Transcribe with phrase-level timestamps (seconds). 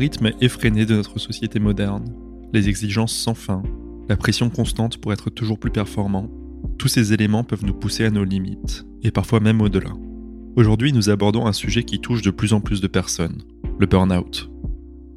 [0.00, 2.06] Rythme effréné de notre société moderne,
[2.54, 3.62] les exigences sans fin,
[4.08, 6.30] la pression constante pour être toujours plus performant,
[6.78, 9.90] tous ces éléments peuvent nous pousser à nos limites, et parfois même au-delà.
[10.56, 13.42] Aujourd'hui, nous abordons un sujet qui touche de plus en plus de personnes,
[13.78, 14.50] le burn-out.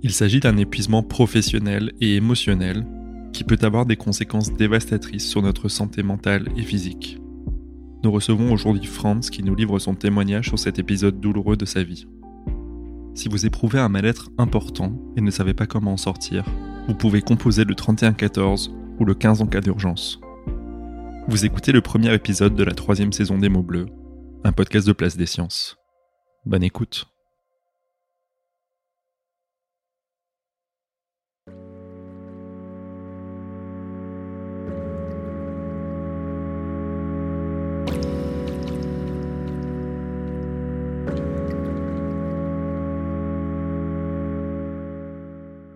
[0.01, 2.85] Il s'agit d'un épuisement professionnel et émotionnel
[3.31, 7.19] qui peut avoir des conséquences dévastatrices sur notre santé mentale et physique.
[8.03, 11.83] Nous recevons aujourd'hui Franz qui nous livre son témoignage sur cet épisode douloureux de sa
[11.83, 12.05] vie.
[13.15, 16.45] Si vous éprouvez un mal-être important et ne savez pas comment en sortir,
[16.87, 20.19] vous pouvez composer le 3114 ou le 15 en cas d'urgence.
[21.27, 23.85] Vous écoutez le premier épisode de la troisième saison des mots bleus,
[24.43, 25.77] un podcast de Place des Sciences.
[26.45, 27.12] Bonne écoute.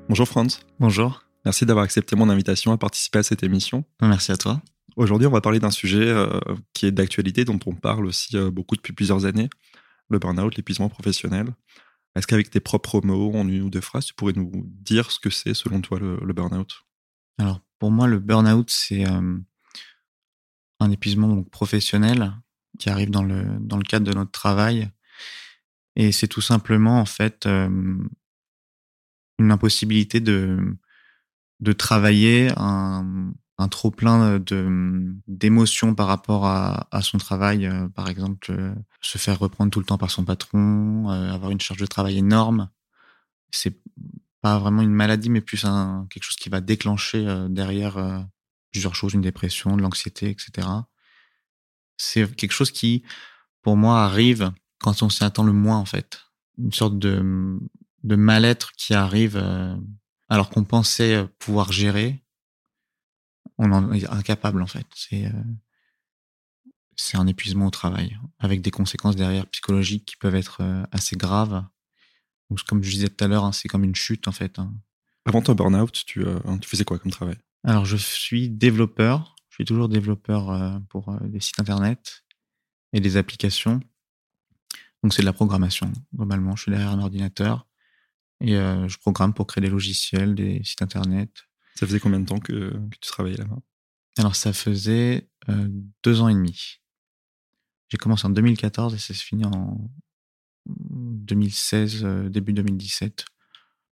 [0.10, 0.62] Bonjour Franz.
[0.80, 1.26] Bonjour.
[1.44, 3.84] Merci d'avoir accepté mon invitation à participer à cette émission.
[4.02, 4.62] Merci à toi.
[4.96, 6.40] Aujourd'hui, on va parler d'un sujet euh,
[6.72, 9.50] qui est d'actualité, dont on parle aussi euh, beaucoup depuis plusieurs années,
[10.10, 11.54] le burn-out, l'épuisement professionnel.
[12.16, 15.20] Est-ce qu'avec tes propres mots, en une ou deux phrases, tu pourrais nous dire ce
[15.20, 16.86] que c'est selon toi le, le burn-out?
[17.38, 19.38] Alors, pour moi, le burn-out, c'est euh,
[20.80, 22.34] un épuisement donc, professionnel
[22.80, 24.90] qui arrive dans le, dans le cadre de notre travail.
[25.98, 27.46] Et c'est tout simplement, en fait,
[29.40, 30.78] une impossibilité de,
[31.60, 37.88] de travailler un, un trop plein de d'émotions par rapport à, à son travail euh,
[37.90, 41.62] par exemple euh, se faire reprendre tout le temps par son patron euh, avoir une
[41.62, 42.70] charge de travail énorme.
[43.52, 43.80] C'est
[44.42, 48.28] pas vraiment une maladie mais plus un quelque chose qui va déclencher derrière
[48.72, 50.68] plusieurs choses une dépression de l'anxiété etc
[51.98, 53.04] c'est quelque chose qui
[53.62, 56.22] pour moi arrive quand on s'y attend le moins en fait.
[56.58, 57.60] Une sorte de
[58.08, 59.76] de mal-être qui arrive euh,
[60.30, 62.24] alors qu'on pensait pouvoir gérer
[63.58, 64.86] on en est incapable en fait.
[64.96, 65.44] C'est euh,
[66.96, 71.16] c'est un épuisement au travail avec des conséquences derrière psychologiques qui peuvent être euh, assez
[71.16, 71.64] graves.
[72.50, 74.58] Donc, comme je disais tout à l'heure, hein, c'est comme une chute en fait.
[74.58, 74.74] Hein.
[75.26, 77.38] Avant ton burn-out, tu, euh, tu faisais quoi comme travail?
[77.64, 79.36] Alors je suis développeur.
[79.50, 82.24] Je suis toujours développeur euh, pour euh, des sites internet
[82.94, 83.80] et des applications.
[85.04, 86.56] Donc c'est de la programmation globalement.
[86.56, 87.67] Je suis derrière un ordinateur
[88.42, 91.30] et euh, je programme pour créer des logiciels, des sites internet,
[91.76, 93.60] Ça faisait combien de temps que, que tu travaillais là-bas?
[94.18, 95.68] Alors, ça faisait euh,
[96.04, 96.80] deux ans et demi.
[97.90, 99.90] J'ai commencé en 2014 et ça se finit en
[100.66, 103.26] 2016, euh, début 2017.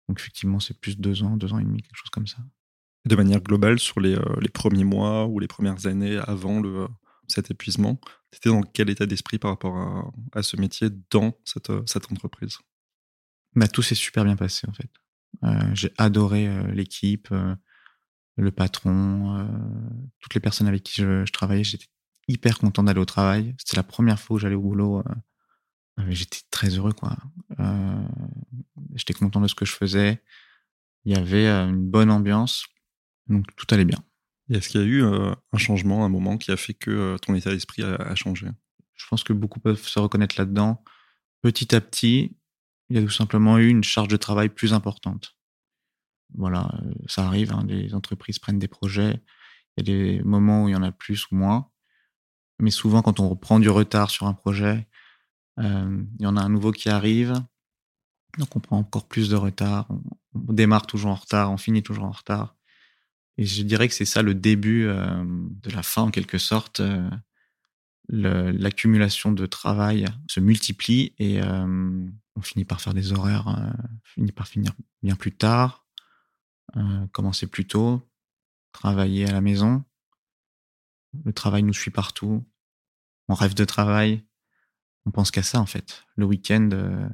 [0.07, 2.37] Donc, effectivement, c'est plus deux ans, deux ans et demi, quelque chose comme ça.
[3.05, 6.87] De manière globale, sur les, les premiers mois ou les premières années avant le,
[7.27, 7.99] cet épuisement,
[8.31, 12.11] tu étais dans quel état d'esprit par rapport à, à ce métier dans cette, cette
[12.11, 12.57] entreprise?
[13.55, 14.89] Bah, tout s'est super bien passé, en fait.
[15.43, 17.55] Euh, J'ai adoré euh, l'équipe, euh,
[18.37, 19.47] le patron,
[20.19, 21.63] toutes les personnes avec qui je, je travaillais.
[21.63, 21.87] J'étais
[22.27, 23.55] hyper content d'aller au travail.
[23.59, 24.99] C'était la première fois où j'allais au boulot.
[24.99, 27.15] euh, J'étais très heureux, quoi.
[28.95, 30.21] J'étais content de ce que je faisais.
[31.05, 32.65] Il y avait une bonne ambiance.
[33.27, 34.03] Donc, tout allait bien.
[34.49, 37.51] Est-ce qu'il y a eu un changement, un moment qui a fait que ton état
[37.51, 38.47] d'esprit a, a changé?
[38.95, 40.83] Je pense que beaucoup peuvent se reconnaître là-dedans.
[41.41, 42.35] Petit à petit,
[42.89, 45.35] il y a tout simplement eu une charge de travail plus importante.
[46.33, 49.21] Voilà, euh, ça arrive, hein, les entreprises prennent des projets.
[49.77, 51.69] Il y a des moments où il y en a plus ou moins.
[52.59, 54.87] Mais souvent, quand on reprend du retard sur un projet,
[55.59, 57.33] euh, il y en a un nouveau qui arrive.
[58.37, 59.87] Donc, on prend encore plus de retard.
[59.89, 62.55] On, démarre toujours en retard, on finit toujours en retard.
[63.37, 66.81] Et je dirais que c'est ça le début euh, de la fin, en quelque sorte.
[68.07, 71.41] L'accumulation de travail se multiplie et
[72.35, 73.71] on finit par faire des horaires, euh,
[74.03, 75.85] finit par finir bien plus tard,
[76.75, 78.01] euh, commencer plus tôt,
[78.71, 79.83] travailler à la maison.
[81.23, 82.45] Le travail nous suit partout.
[83.29, 84.25] On rêve de travail.
[85.05, 86.03] On pense qu'à ça, en fait.
[86.15, 87.07] Le week-end, euh,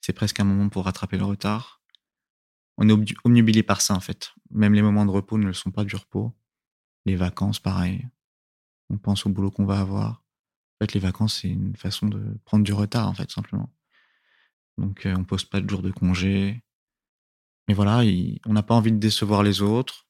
[0.00, 1.82] c'est presque un moment pour rattraper le retard.
[2.78, 4.32] on est omnubilé par ça en fait.
[4.50, 6.34] Même les moments de repos ne le sont pas du repos.
[7.04, 8.08] Les vacances, pareil.
[8.90, 10.24] On pense au boulot qu'on va avoir.
[10.80, 13.70] En fait, les vacances, c'est une façon de prendre du retard, en fait, simplement.
[14.78, 16.62] Donc, euh, on pose pas de jours de congé.
[17.68, 18.02] Mais voilà,
[18.46, 20.08] on n'a pas envie de décevoir les autres.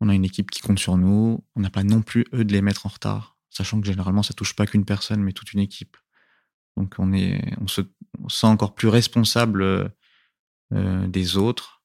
[0.00, 1.44] On a une équipe qui compte sur nous.
[1.54, 3.38] On n'a pas non plus, eux, de les mettre en retard.
[3.50, 5.96] Sachant que généralement, ça touche pas qu'une personne, mais toute une équipe.
[6.76, 7.12] Donc, on,
[7.66, 7.82] se
[8.28, 9.62] sent encore plus responsable
[10.72, 11.82] euh, des autres.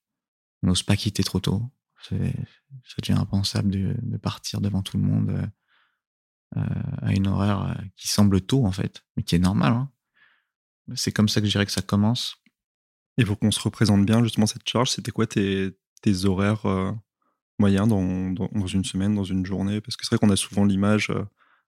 [0.64, 1.62] On n'ose pas quitter trop tôt.
[2.10, 5.52] Ça devient impensable de, partir devant tout le monde
[6.56, 6.64] euh,
[7.02, 9.74] à une horaire qui semble tôt, en fait, mais qui est normal.
[9.74, 9.92] Hein.
[10.96, 12.38] C'est comme ça que je dirais que ça commence.
[13.18, 16.92] Et pour qu'on se représente bien justement cette charge, c'était quoi tes, tes horaires euh,
[17.60, 19.82] moyens dans, dans, une semaine, dans une journée?
[19.82, 21.12] Parce que c'est vrai qu'on a souvent l'image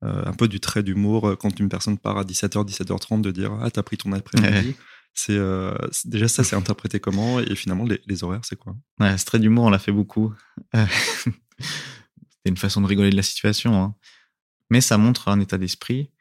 [0.01, 3.71] un peu du trait d'humour quand une personne part à 17h, 17h30 de dire Ah,
[3.71, 4.75] t'as pris ton après-midi.
[5.29, 7.39] Euh, c'est déjà ça, c'est interprété comment?
[7.39, 8.75] Et finalement les, horaires, c'est quoi?
[8.99, 10.33] Ouais, Ce trait d'humour, on l'a fait beaucoup.
[10.73, 13.95] C'était une façon de rigoler de la situation, hein.
[14.69, 16.11] mais ça montre un état d'esprit.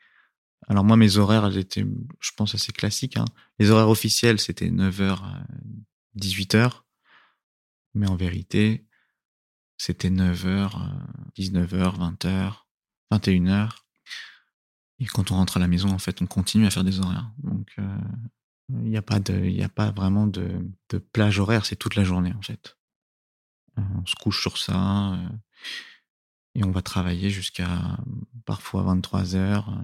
[0.68, 1.84] Alors moi, mes horaires, elles étaient,
[2.20, 3.16] je pense, assez classiques.
[3.16, 3.24] Hein.
[3.58, 5.18] Les horaires officiels, c'était 9h,
[6.16, 6.82] 18h,
[7.94, 8.86] mais en vérité,
[9.76, 10.70] c'était 9h,
[11.36, 12.52] 19h, 20h,
[13.10, 13.70] 21h.
[15.00, 17.32] Et quand on rentre à la maison, en fait, on continue à faire des horaires.
[17.42, 17.98] Donc, euh,
[18.68, 20.48] il n'y a pas a pas vraiment de,
[20.90, 22.76] de plage horaire, c'est toute la journée en fait.
[23.78, 25.28] Euh, on se couche sur ça euh,
[26.54, 27.98] et on va travailler jusqu'à
[28.44, 29.76] parfois 23 heures.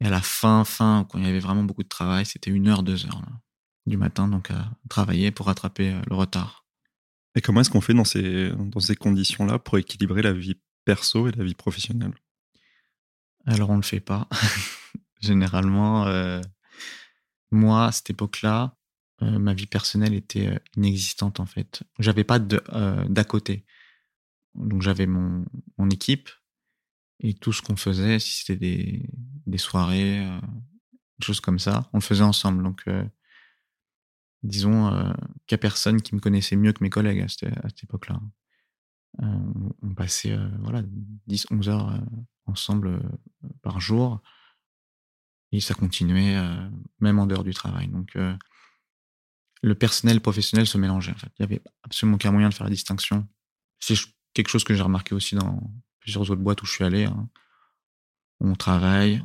[0.00, 2.68] Et à la fin, fin, quand il y avait vraiment beaucoup de travail, c'était une
[2.68, 3.22] heure, deux heures
[3.86, 6.66] du matin, donc à travailler pour rattraper euh, le retard.
[7.34, 11.28] Et comment est-ce qu'on fait dans ces, dans ces conditions-là pour équilibrer la vie perso
[11.28, 12.14] et la vie professionnelle?
[13.46, 14.28] Alors on ne le fait pas.
[15.20, 16.06] Généralement,
[17.50, 18.76] moi, à cette époque-là,
[19.22, 21.82] euh, ma vie personnelle était euh, inexistante en fait.
[21.98, 22.38] J'avais pas
[22.72, 23.64] euh, d'à côté.
[24.54, 25.44] Donc j'avais mon,
[25.78, 26.28] mon équipe
[27.20, 29.08] et tout ce qu'on faisait, si c'était des,
[29.46, 30.20] des soirées,
[31.18, 32.62] des choses comme ça, on le faisait ensemble.
[32.62, 32.84] Donc
[34.42, 34.90] disons
[35.46, 37.84] qu'il n'y a personne qui me connaissait mieux que mes collègues à cette, à cette
[37.84, 38.20] époque-là.
[39.18, 40.82] on passait voilà
[41.26, 42.00] 10 11 heures
[42.44, 43.00] ensemble
[43.62, 44.20] par jour
[45.52, 46.68] et ça continuait euh,
[47.00, 47.88] même en dehors du travail.
[47.88, 48.36] Donc euh,
[49.62, 51.12] le personnel professionnel se mélangeait.
[51.12, 51.32] En fait.
[51.38, 53.26] Il y avait absolument aucun moyen de faire la distinction.
[53.80, 53.94] C'est
[54.34, 55.60] quelque chose que j'ai remarqué aussi dans
[56.06, 57.04] plusieurs autres boîtes où je suis allé.
[57.04, 57.28] Hein.
[58.38, 59.22] On travaille,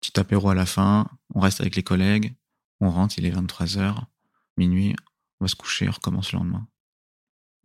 [0.00, 2.34] petit apéro à la fin, on reste avec les collègues,
[2.80, 3.96] on rentre, il est 23h,
[4.58, 4.94] minuit,
[5.40, 6.68] on va se coucher, on recommence le lendemain.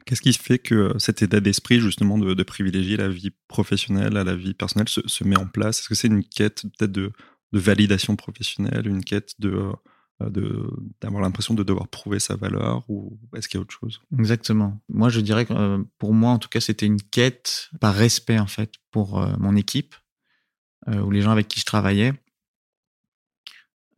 [0.05, 4.23] Qu'est-ce qui fait que euh, cet état d'esprit, justement, de, privilégier la vie professionnelle à
[4.23, 5.79] la vie personnelle se, met en place?
[5.79, 7.11] Est-ce que c'est une quête peut-être de,
[7.51, 9.73] validation professionnelle, une quête de euh,
[10.19, 14.01] d'avoir l'impression de devoir prouver sa valeur ou est-ce qu'il y a autre chose?
[14.17, 14.81] Exactement.
[14.89, 18.39] Moi, je dirais que euh, pour moi, en tout cas, c'était une quête par respect,
[18.39, 19.95] en fait, pour mon équipe
[20.87, 22.13] ou les gens avec qui je travaillais.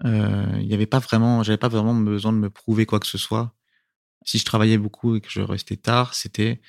[0.04, 3.18] Il n'y avait pas vraiment, j'avais pas vraiment besoin de me prouver quoi que ce
[3.18, 3.56] soit
[4.26, 6.62] si je travaillais beaucoup et que je restais tard, c'était,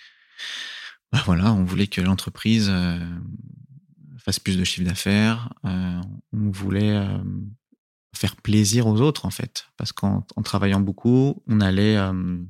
[1.12, 2.98] bah voilà, on voulait que l'entreprise euh,
[4.18, 5.52] fasse plus de chiffre d'affaires.
[5.64, 6.00] Euh,
[6.32, 7.18] on voulait euh,
[8.14, 11.98] faire plaisir aux autres en fait, parce qu'en travaillant beaucoup, on allait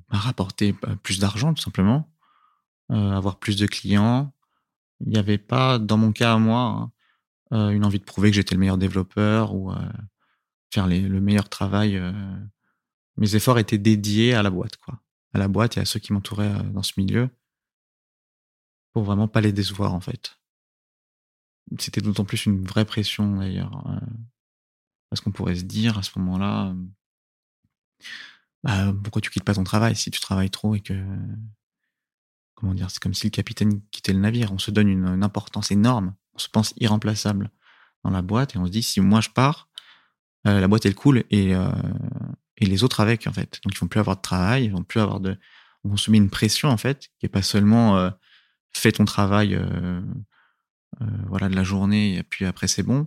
[0.09, 2.11] rapporter plus d'argent tout simplement,
[2.89, 4.33] avoir plus de clients.
[5.01, 6.91] Il n'y avait pas, dans mon cas à moi,
[7.51, 9.73] hein, une envie de prouver que j'étais le meilleur développeur ou
[10.71, 12.01] faire le meilleur travail
[13.17, 15.01] mes efforts étaient dédiés à la boîte, quoi.
[15.35, 17.31] À la boîte et à ceux qui m'entouraient euh, dans ce milieu.
[18.93, 20.39] Pour vraiment pas les décevoir, en fait.
[21.79, 23.87] C'était d'autant plus une vraie pression, d'ailleurs.
[25.13, 26.75] Parce qu'on pourrait se dire, à ce moment-là,
[28.65, 30.95] bah, pourquoi tu quittes pas ton travail si tu travailles trop et que,
[32.55, 34.53] comment dire, c'est comme si le capitaine quittait le navire.
[34.53, 36.15] On se donne une, importance énorme.
[36.33, 37.51] On se pense irremplaçable
[38.05, 39.69] dans la boîte et on se dit, si moi je pars,
[40.47, 43.61] la boîte elle coule et, et les autres avec en fait.
[43.65, 45.37] Donc ils vont plus avoir de travail, ils vont plus avoir de,
[45.85, 48.11] on se met une pression en fait qui est pas seulement
[48.73, 49.61] fais ton travail,
[51.27, 53.07] voilà de la journée et puis après c'est bon.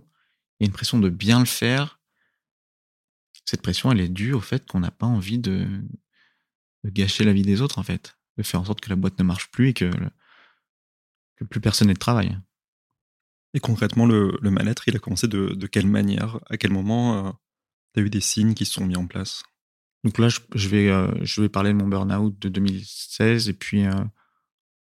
[0.58, 1.95] Il y a une pression de bien le faire.
[3.46, 5.66] Cette pression, elle est due au fait qu'on n'a pas envie de,
[6.84, 9.18] de, gâcher la vie des autres en fait, de faire en sorte que la boîte
[9.18, 9.90] ne marche plus et que,
[11.36, 12.38] que plus personne n'ait de travail.
[13.54, 16.40] Et concrètement, le, le mal-être, il a commencé de, de, quelle manière?
[16.50, 17.40] À quel moment
[17.94, 19.42] tu as eu des signes qui se sont mis en place?
[20.06, 23.84] Donc là, je, vais, euh, je vais parler de mon burn-out de 2016 et puis
[23.84, 24.04] euh,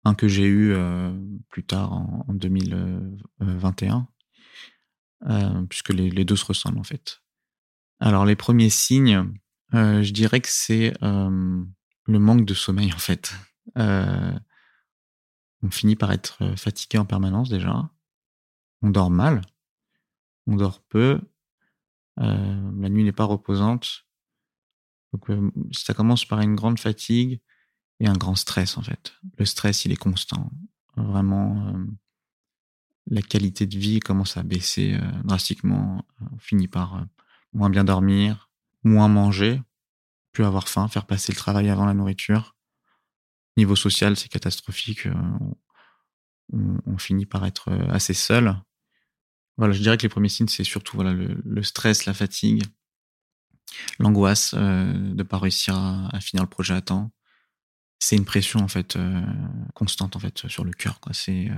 [0.06, 1.12] un que j'ai eu euh,
[1.50, 4.08] plus tard en, 2021,
[5.70, 7.22] puisque les, deux se ressemblent en fait.
[8.00, 9.34] Alors les premiers signes,
[9.74, 11.64] euh, Je dirais que c'est euh,
[12.06, 13.34] le manque de sommeil, en fait.
[13.78, 14.38] Euh,
[15.62, 17.90] on finit par être fatigué en permanence déjà.
[18.82, 19.42] On dort mal.
[20.48, 21.22] On dort peu.
[22.18, 24.06] la nuit n'est pas reposante.
[25.14, 25.28] Donc,
[25.72, 27.42] ça commence par une grande fatigue
[28.00, 29.14] et un grand stress, en fait.
[29.38, 30.50] Le stress, il est constant.
[30.96, 31.76] Vraiment,
[33.08, 36.06] la qualité de vie commence à baisser drastiquement.
[36.32, 37.06] On finit par
[37.54, 38.50] moins bien dormir,
[38.84, 39.62] moins manger,
[40.32, 42.56] plus avoir faim, faire passer le travail avant la nourriture.
[43.58, 45.08] Niveau social, c'est catastrophique.
[45.08, 45.14] Euh,
[46.86, 48.56] on, finit par être euh, assez seul.
[49.58, 52.64] Voilà, je dirais que les premiers signes, c'est surtout voilà le, stress, la fatigue,
[54.00, 57.12] l'angoisse euh, de ne pas réussir à, finir le projet à temps.
[58.00, 58.98] C'est une pression en fait
[59.74, 61.02] constante en fait sur le cœur.
[61.12, 61.52] C'est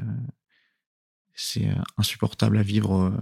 [1.35, 3.13] c'est insupportable à vivre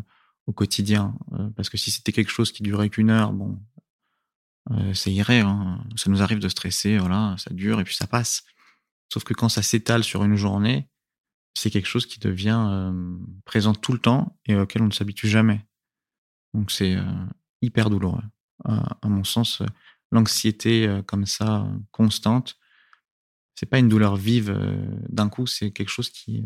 [0.50, 1.15] au quotidien.
[1.34, 3.60] Euh, parce que si c'était quelque chose qui durait qu'une heure, bon,
[4.72, 5.41] euh, ça irait.
[5.41, 5.86] Hein.
[5.96, 8.44] Ça nous arrive de stresser, voilà, ça dure et puis ça passe.
[9.13, 10.89] Sauf que quand ça s'étale sur une journée,
[11.53, 15.27] c'est quelque chose qui devient euh, présent tout le temps et auquel on ne s'habitue
[15.27, 15.65] jamais.
[16.56, 16.98] Donc c'est
[17.62, 18.24] hyper douloureux.
[18.65, 19.62] à mon sens,
[20.12, 22.58] l'anxiété comme ça, constante,
[23.53, 24.58] c'est pas une douleur vive
[25.10, 26.41] d'un coup, c'est quelque chose qui,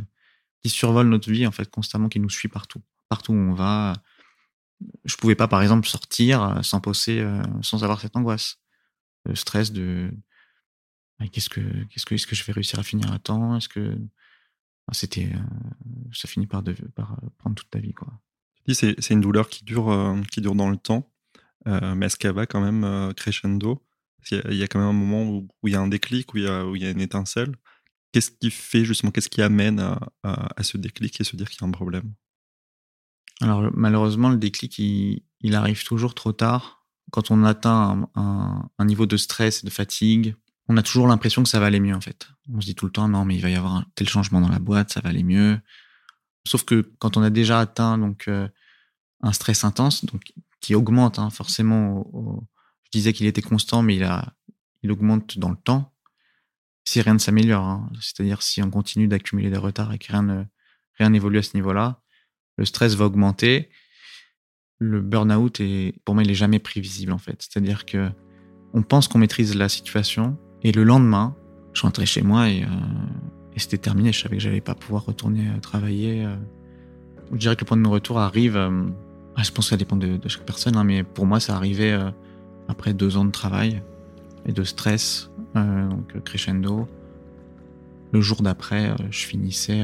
[0.61, 2.81] qui survole notre vie en fait constamment, qui nous suit partout
[3.13, 3.93] partout où on va.
[5.05, 8.57] Je pouvais pas, par exemple, sortir euh, sans poser, euh, sans avoir cette angoisse,
[9.25, 10.11] le stress de
[11.31, 13.55] qu'est-ce que, qu'est-ce que, est-ce que je vais réussir à finir à temps?
[13.55, 13.95] Est-ce que
[14.91, 18.11] c'était, euh, ça finit par, de, par prendre toute ta vie, quoi.
[18.67, 19.89] C'est, c'est une douleur qui dure,
[20.31, 21.11] qui dure dans le temps,
[21.65, 23.85] mais est-ce qu'elle va quand même crescendo?
[24.31, 26.45] Il y, a, quand même un moment où, il y a un déclic, où il
[26.45, 27.53] y a, où il y a une étincelle.
[28.13, 31.61] Qu'est-ce qui fait justement, qu'est-ce qui amène à, à ce déclic et se dire qu'il
[31.61, 32.13] y a un problème?
[33.43, 36.85] Alors malheureusement, le déclic, il, arrive toujours trop tard.
[37.11, 40.35] Quand on atteint un, niveau de stress et de fatigue,
[40.67, 42.27] on a toujours l'impression que ça va aller mieux en fait.
[42.53, 44.41] On se dit tout le temps non mais il va y avoir un tel changement
[44.41, 45.59] dans la boîte, ça va aller mieux.
[46.47, 48.47] Sauf que quand on a déjà atteint euh,
[49.21, 50.05] un stress intense,
[50.61, 52.07] qui augmente hein, forcément.
[52.85, 53.99] je disais qu'il était constant, mais
[54.81, 55.93] il augmente dans le temps.
[56.85, 57.89] Si rien ne s'améliore, hein.
[58.01, 60.43] c'est-à-dire si on continue d'accumuler des retards et que rien ne
[60.99, 62.02] rien n'évolue à ce niveau-là,
[62.57, 63.69] le stress va augmenter.
[64.79, 67.41] Le burn-out, est, pour moi, il est jamais prévisible, en fait.
[67.41, 68.09] C'est-à-dire que
[68.73, 71.35] on pense qu'on maîtrise la situation et le lendemain,
[71.73, 72.67] je rentrais chez moi et, euh,
[73.55, 74.11] c'était terminé.
[74.11, 76.25] Je savais que j'allais pas pouvoir retourner euh, travailler.
[76.25, 76.35] Euh.
[77.31, 78.57] Je dirais que le point de non-retour arrive.
[78.57, 81.97] Ah, je pense que ça dépend de, chaque personne, hein, mais pour moi, ça arrivait
[82.67, 83.81] après deux ans de travail
[84.45, 86.87] et de stress, donc crescendo.
[88.11, 89.83] Le jour d'après, je finissais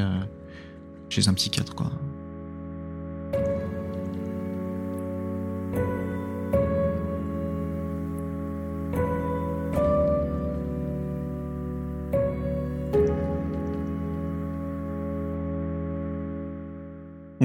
[1.10, 1.92] chez un psychiatre, quoi.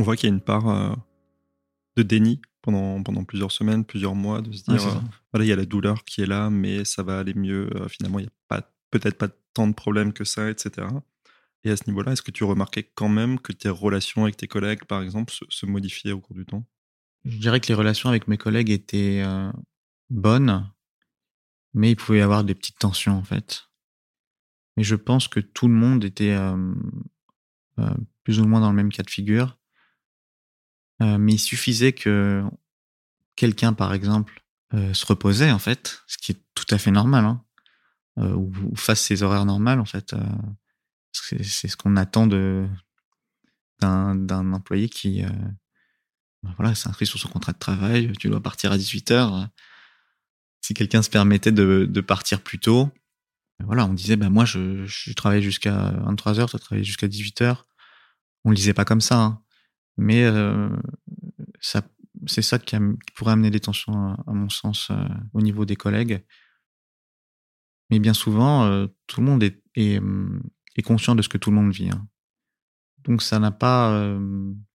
[0.05, 0.95] Voit qu'il y a une part euh,
[1.97, 5.01] de déni pendant, pendant plusieurs semaines, plusieurs mois, de se dire, euh,
[5.33, 7.69] voilà, il y a la douleur qui est là, mais ça va aller mieux.
[7.77, 10.87] Euh, finalement, il n'y a pas, peut-être pas tant de problèmes que ça, etc.
[11.65, 14.49] Et à ce niveau-là, est-ce que tu remarquais quand même que tes relations avec tes
[14.49, 16.67] collègues, par exemple, se, modifiaient au cours du temps?
[17.25, 19.25] Je dirais que les relations avec mes collègues étaient
[20.11, 20.71] bonnes,
[21.73, 23.71] mais il pouvait y avoir des petites tensions, en fait.
[24.77, 26.37] Mais je pense que tout le monde était
[28.25, 29.57] plus ou moins dans le même cas de figure.
[31.03, 32.43] Euh, mais il suffisait que
[33.37, 34.43] quelqu'un, par exemple,
[34.75, 37.45] euh, se reposait, en fait, ce qui est tout à fait normal, hein,
[38.19, 40.15] euh, ou, fasse ses horaires normales, en fait.
[41.13, 42.67] c'est ce qu'on attend de
[43.81, 45.23] d'un employé qui
[46.43, 49.49] ben voilà, s'inscrit sur son contrat de travail, tu dois partir à 18h.
[50.63, 52.91] Si quelqu'un se permettait de, de, partir plus tôt,
[53.59, 57.59] ben voilà, on disait, ben moi, je, je travaille jusqu'à 23h, tu travailles jusqu'à 18h.
[58.45, 59.21] On le disait pas comme ça.
[59.21, 59.44] Hein.
[59.97, 60.69] Mais euh,
[61.61, 61.83] ça,
[62.27, 62.77] c'est ça qui,
[63.15, 64.97] pourrait amener des tensions, à, mon sens, euh,
[65.33, 66.25] au niveau des collègues.
[67.91, 70.01] Mais bien souvent, euh, tout le monde est, est,
[70.77, 71.91] est, conscient de ce que tout le monde vit.
[71.91, 72.09] Hein.
[73.05, 74.19] Donc ça n'a pas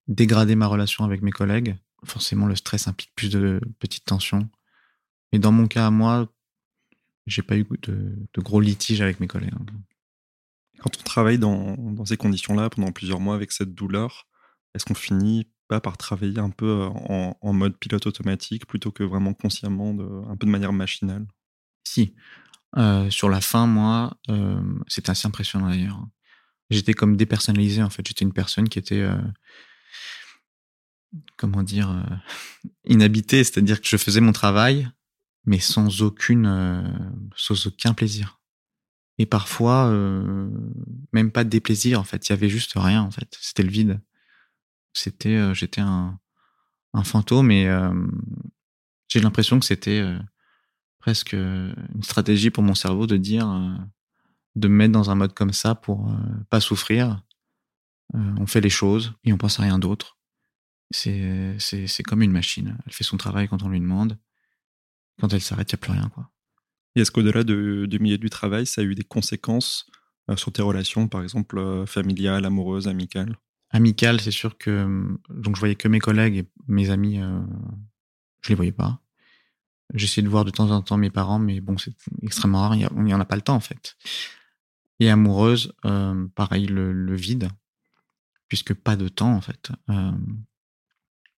[0.07, 1.75] dégradé ma relation avec mes collègues.
[2.05, 4.47] Forcément, le stress implique plus de petites tensions.
[5.33, 6.31] Mais dans mon cas à moi,
[7.25, 9.53] j'ai pas eu de, de, gros litiges avec mes collègues.
[9.53, 9.65] Hein.
[10.79, 14.28] Quand on travaille dans, dans ces conditions-là pendant plusieurs mois avec cette douleur,
[14.73, 19.33] est-ce qu'on finit pas par travailler un peu en, mode pilote automatique plutôt que vraiment
[19.33, 19.91] consciemment,
[20.27, 21.27] un peu de manière machinale?
[21.83, 22.15] Si.
[23.09, 26.05] Sur la fin, moi, euh, c'était assez impressionnant d'ailleurs.
[26.69, 28.07] J'étais comme dépersonnalisé en fait.
[28.07, 29.07] J'étais une personne qui était,
[31.37, 32.03] comment dire,
[32.85, 33.43] inhabitée.
[33.43, 34.89] C'est-à-dire que je faisais mon travail,
[35.45, 36.93] mais sans aucune,
[37.35, 38.39] sans aucun plaisir.
[39.17, 39.91] Et parfois,
[41.11, 42.29] même pas de déplaisir en fait.
[42.29, 43.37] Il y avait juste rien en fait.
[43.41, 43.99] C'était le vide.
[45.25, 46.19] Euh, j'étais un,
[47.03, 47.69] fantôme et
[49.07, 50.03] j'ai l'impression que c'était
[50.99, 53.47] presque une stratégie pour mon cerveau de dire,
[54.55, 56.11] de me mettre dans un mode comme ça pour
[56.49, 57.21] pas souffrir.
[58.13, 60.17] on fait les choses et on pense à rien d'autre.
[60.91, 62.77] C'est, c'est, c'est comme une machine.
[62.85, 64.17] Elle fait son travail quand on lui demande.
[65.21, 66.09] Quand elle s'arrête, il n'y a plus rien.
[66.09, 66.31] Quoi.
[66.95, 69.87] Est-ce qu'au-delà de, du milieu du travail, ça a eu des conséquences
[70.29, 73.37] euh, sur tes relations, par exemple euh, familiales, amoureuses, amicales?
[73.71, 77.39] Amicales, c'est sûr que donc je voyais que mes collègues et mes amis, euh,
[78.41, 78.99] je les voyais pas.
[79.93, 82.75] J'essayais de voir de temps en temps mes parents, mais bon, c'est extrêmement rare.
[82.75, 83.95] Il n'y en a pas le temps en fait.
[84.99, 87.49] Et amoureuse, euh, pareil, le, le, vide,
[88.47, 89.71] puisque pas de temps en fait.
[89.89, 90.11] Euh,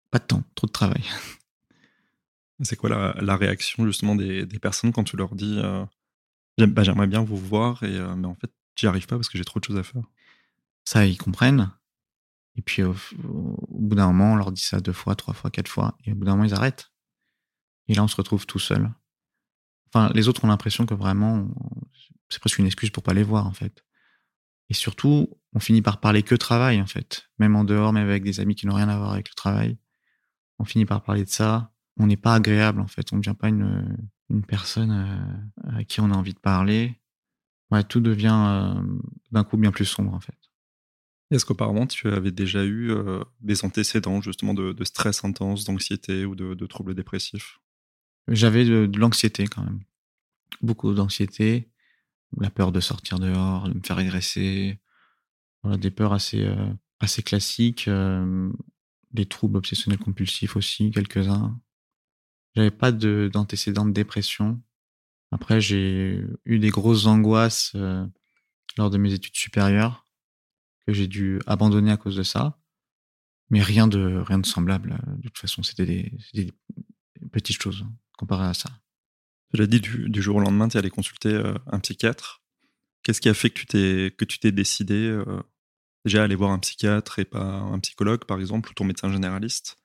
[0.10, 1.04] pas de temps, trop de travail.
[2.62, 5.86] C'est quoi la, la, réaction justement des, des, personnes quand tu leur dis euh,
[6.58, 9.46] bah, j'aimerais bien vous voir, et, mais en fait, j'y arrive pas parce que j'ai
[9.46, 10.04] trop de choses à faire?
[10.86, 11.72] Ça, ils comprennent.
[12.56, 12.96] Et puis au,
[13.70, 16.16] bout d'un moment, on leur dit ça deux fois, trois fois, quatre fois, et au
[16.16, 16.92] bout d'un moment, ils arrêtent.
[17.88, 18.92] Et là, on se retrouve tout seul.
[19.88, 21.48] Enfin, les autres ont l'impression que vraiment,
[22.30, 23.84] c'est presque une excuse pour pas les voir, en fait.
[24.70, 27.30] Et surtout, on finit par parler que travail, en fait.
[27.40, 29.78] Même en dehors, même avec des amis qui n'ont rien à voir avec le travail.
[30.60, 33.12] On finit par parler de ça on n'est pas agréable en fait.
[33.12, 33.98] On ne devient pas une,
[34.30, 37.00] une personne euh, à qui on a envie de parler.
[37.70, 38.82] Ouais, tout devient euh,
[39.32, 40.38] d'un coup bien plus sombre en fait.
[41.32, 46.36] Est-ce qu'auparavant tu avais déjà eu euh, des antécédents justement de, stress intense, d'anxiété ou
[46.36, 47.60] de, troubles dépressifs?
[48.28, 49.80] J'avais de, l'anxiété quand même.
[50.62, 51.70] Beaucoup d'anxiété,
[52.38, 54.80] la peur de sortir dehors, de me faire agresser,
[55.64, 58.52] des peurs assez, euh, assez classiques, euh,
[59.12, 61.58] des troubles obsessionnels compulsifs aussi, quelques-uns.
[62.56, 64.62] J'avais pas d'antécédents de, dépression.
[65.32, 67.74] Après, j'ai eu des grosses angoisses
[68.78, 70.06] lors de mes études supérieures
[70.88, 72.58] que j'ai dû abandonner à cause de ça.
[73.50, 74.98] Mais rien de rien de semblable.
[75.18, 76.52] De toute façon, c'était des, des,
[77.32, 78.70] petites choses hein, comparé à ça.
[79.52, 82.42] Tu l'as dit du, du, jour au lendemain, tu es allé consulter euh, un psychiatre.
[83.04, 85.42] Qu'est-ce qui a fait que tu t'es que tu t'es décidé euh,
[86.06, 89.12] déjà à aller voir un psychiatre et pas un psychologue, par exemple, ou ton médecin
[89.12, 89.78] généraliste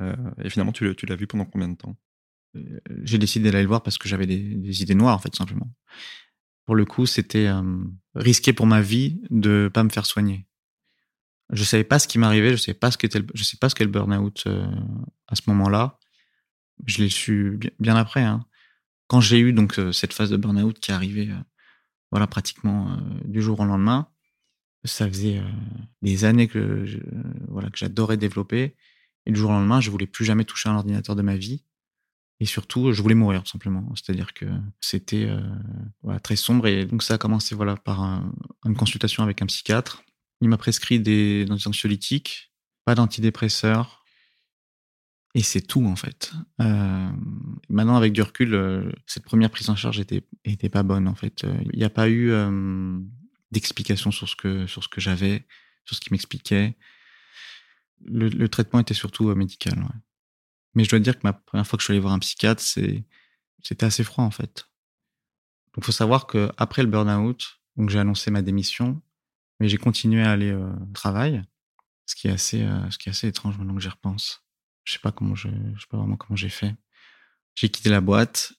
[0.00, 1.96] euh, Et finalement, tu, tu l'as vu pendant combien de temps?
[2.56, 5.34] Euh, j'ai décidé d'aller le voir parce que j'avais des, des, idées noires en fait
[5.34, 5.70] simplement.
[6.66, 7.62] Pour le coup, c'était euh,
[8.14, 10.46] risqué pour ma vie de pas me faire soigner.
[11.50, 13.74] Je savais pas ce qui m'arrivait, je savais pas ce qu'était, je sais pas ce
[13.74, 14.66] qu'est le burn-out euh,
[15.28, 15.98] à ce moment-là.
[16.86, 18.22] Je l'ai su bien, après.
[18.22, 18.44] Hein.
[19.08, 21.42] Quand j'ai eu donc euh, cette phase de burn-out qui arrivait, euh,
[22.10, 24.08] voilà pratiquement du jour au lendemain,
[24.84, 25.42] ça faisait
[26.02, 26.84] des années que
[27.48, 28.76] voilà que j'adorais développer.
[29.26, 31.64] Et du jour au lendemain, je voulais plus jamais toucher un ordinateur de ma vie.
[32.40, 33.88] Et surtout, je voulais mourir, simplement.
[33.94, 34.46] C'est-à-dire que
[34.80, 35.40] c'était euh,
[36.02, 36.66] voilà, très sombre.
[36.66, 38.32] Et donc, ça a commencé voilà, par un,
[38.64, 40.02] une consultation avec un psychiatre.
[40.40, 42.52] Il m'a prescrit des, des anxiolytiques,
[42.84, 44.04] pas d'antidépresseurs.
[45.36, 46.32] Et c'est tout, en fait.
[46.60, 47.10] Euh,
[47.68, 51.14] maintenant, avec du recul, euh, cette première prise en charge était, était pas bonne, en
[51.14, 51.44] fait.
[51.72, 52.98] Il n'y a pas eu euh,
[53.50, 55.46] d'explication sur ce que, que j'avais,
[55.84, 56.76] sur ce qui m'expliquait.
[58.04, 59.78] Le, le, traitement était surtout euh, médical.
[59.78, 60.00] Ouais.
[60.74, 62.62] Mais je dois dire que ma première fois que je suis allé voir un psychiatre,
[62.62, 64.68] c'était assez froid en fait.
[65.74, 69.02] Donc, faut savoir que après le burn-out, donc j'ai annoncé ma démission,
[69.60, 71.42] mais j'ai continué à aller euh, au travail,
[72.06, 74.44] ce qui est assez, euh, ce qui est assez étrange maintenant que j'y repense.
[74.84, 76.74] Je sais pas comment je, sais pas vraiment comment j'ai fait.
[77.54, 78.52] J'ai quitté la boîte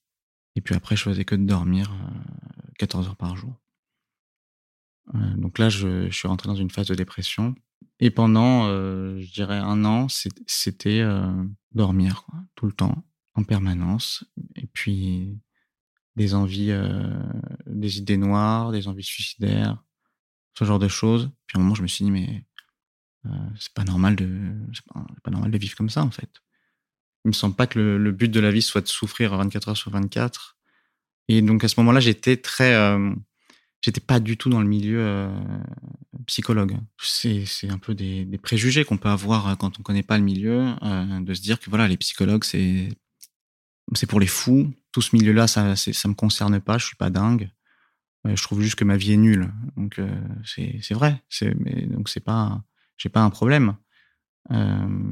[0.56, 3.54] et puis après je faisais que de dormir euh, 14 heures par jour.
[5.13, 7.56] Euh, donc là, je suis rentré dans une phase de dépression
[7.99, 11.31] et pendant, euh, je dirais, un an, c'était euh,
[11.73, 13.05] dormir tout le temps,
[13.36, 14.25] en permanence.
[14.55, 15.39] Et puis
[16.15, 17.10] des envies, euh,
[17.67, 19.81] des idées noires, des envies suicidaires,
[20.58, 21.31] ce genre de choses.
[21.47, 22.45] Puis à un moment, je me suis dit, mais
[23.58, 24.53] c'est pas normal de,
[25.23, 26.29] pas, normal de vivre comme ça en fait.
[27.23, 29.69] Il me semble pas que le, le, but de la vie soit de souffrir 24
[29.69, 30.60] heures sur 24.
[31.27, 32.75] Et donc à ce moment-là, j'étais très
[33.85, 35.29] j'étais pas du tout dans le milieu euh,
[36.25, 36.75] psychologue.
[36.99, 40.73] C'est, un peu des, préjugés qu'on peut avoir euh, quand on connaît pas le milieu,
[40.81, 42.89] euh, de se dire que voilà, les psychologues, c'est,
[44.09, 44.73] pour les fous.
[44.91, 47.51] Tout ce milieu-là, ça, c'est, ça me concerne pas, je suis pas dingue.
[48.25, 49.53] je trouve juste que ma vie est nulle.
[49.77, 50.01] Donc,
[50.43, 51.21] c'est, vrai.
[51.29, 52.63] C'est, mais, donc, c'est pas,
[52.97, 53.75] j'ai pas un problème.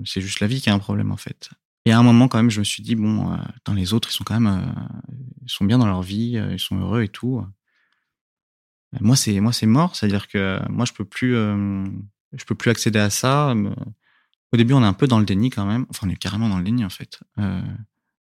[0.05, 1.51] C'est juste la vie qui a un problème, en fait.
[1.85, 3.37] Et à un moment, quand même, je me suis dit, bon,
[3.75, 4.73] les autres, ils sont quand même,
[5.43, 7.45] ils sont bien dans leur vie, ils sont heureux et tout
[9.01, 11.85] moi c'est moi c'est mort c'est à dire que moi je peux plus euh,
[12.33, 13.53] je peux plus accéder à ça
[14.51, 16.49] au début on est un peu dans le déni quand même enfin on est carrément
[16.49, 17.61] dans le déni en fait euh,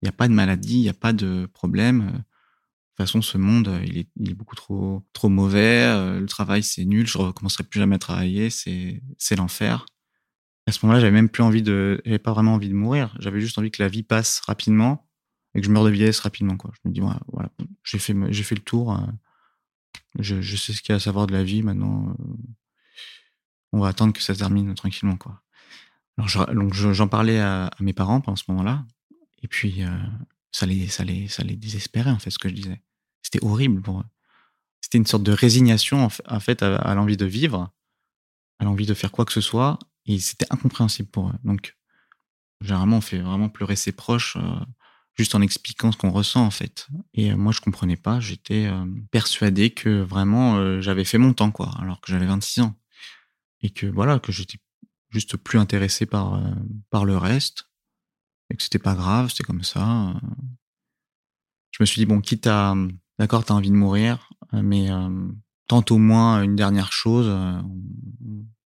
[0.02, 2.06] il n'y a pas de maladie, il n'y a pas de problème.
[2.06, 6.18] De toute façon, ce monde, il est, beaucoup trop, trop mauvais.
[6.18, 7.06] Le travail, c'est nul.
[7.06, 8.50] Je recommencerai plus jamais à travailler.
[8.50, 9.87] C'est, c'est l'enfer.
[10.66, 13.14] À ce moment-là, j'avais même plus envie de, j'avais pas vraiment envie de mourir.
[13.18, 15.06] J'avais juste envie que la vie passe rapidement
[15.54, 16.70] et que je meure de vieillesse rapidement, quoi.
[16.74, 17.50] Je me dis, voilà
[17.85, 18.98] j'ai fait, j'ai fait le tour.
[20.18, 22.14] Je, sais ce qu'il y a à savoir de la vie maintenant.
[23.72, 25.42] On va attendre que ça se termine tranquillement, quoi.
[26.26, 28.85] J'en parlais à, mes parents pendant ce moment-là.
[29.42, 29.88] Et puis, euh,
[30.53, 32.83] ça, les, ça, les, ça les désespérait, en fait, ce que je disais.
[33.22, 34.05] C'était horrible pour eux.
[34.81, 37.70] C'était une sorte de résignation, en fait, à, l'envie de vivre,
[38.59, 39.79] à l'envie de faire quoi que ce soit.
[40.07, 41.35] Et c'était incompréhensible pour eux.
[41.44, 41.76] Donc,
[42.61, 44.61] généralement, on fait vraiment pleurer ses proches euh,
[45.14, 46.88] juste en expliquant ce qu'on ressent, en fait.
[47.14, 48.20] Et euh, moi, je comprenais pas.
[48.20, 48.70] J'étais
[49.11, 52.75] persuadé que vraiment, j'avais fait mon temps, quoi, alors que j'avais 26 ans.
[53.62, 54.59] Et que, voilà, que j'étais
[55.11, 56.55] juste plus intéressé par, euh,
[56.88, 57.68] par le reste
[58.49, 60.09] et que c'était pas grave, c'était comme ça.
[60.09, 60.14] Euh.
[61.73, 62.75] Je me suis dit, bon, quitte à,
[63.18, 65.29] d'accord, t'as envie de mourir, mais euh,
[65.68, 67.33] tente au moins une dernière chose.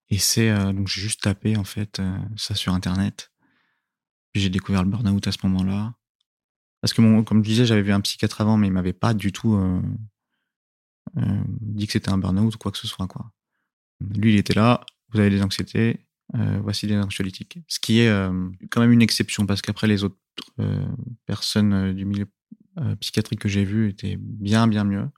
[0.08, 2.00] et c'est, donc j'ai juste tapé, en fait,
[2.36, 3.30] ça sur Internet.
[4.32, 5.94] Puis j'ai découvert le burn-out à ce moment-là.
[6.84, 9.32] Parce que, comme je disais, j'avais vu un psychiatre avant, mais il m'avait pas du
[9.32, 9.58] tout
[11.16, 13.08] dit que c'était un burn-out ou quoi que ce soit.
[14.00, 17.58] Lui, il était là, vous avez des anxiétés, euh, voici des anxiolytiques.
[17.68, 20.18] Ce qui est euh, quand même une exception parce qu'après les autres
[20.60, 20.84] euh,
[21.24, 22.26] personnes du milieu
[23.00, 25.08] psychiatrique que j'ai vues étaient bien bien mieux.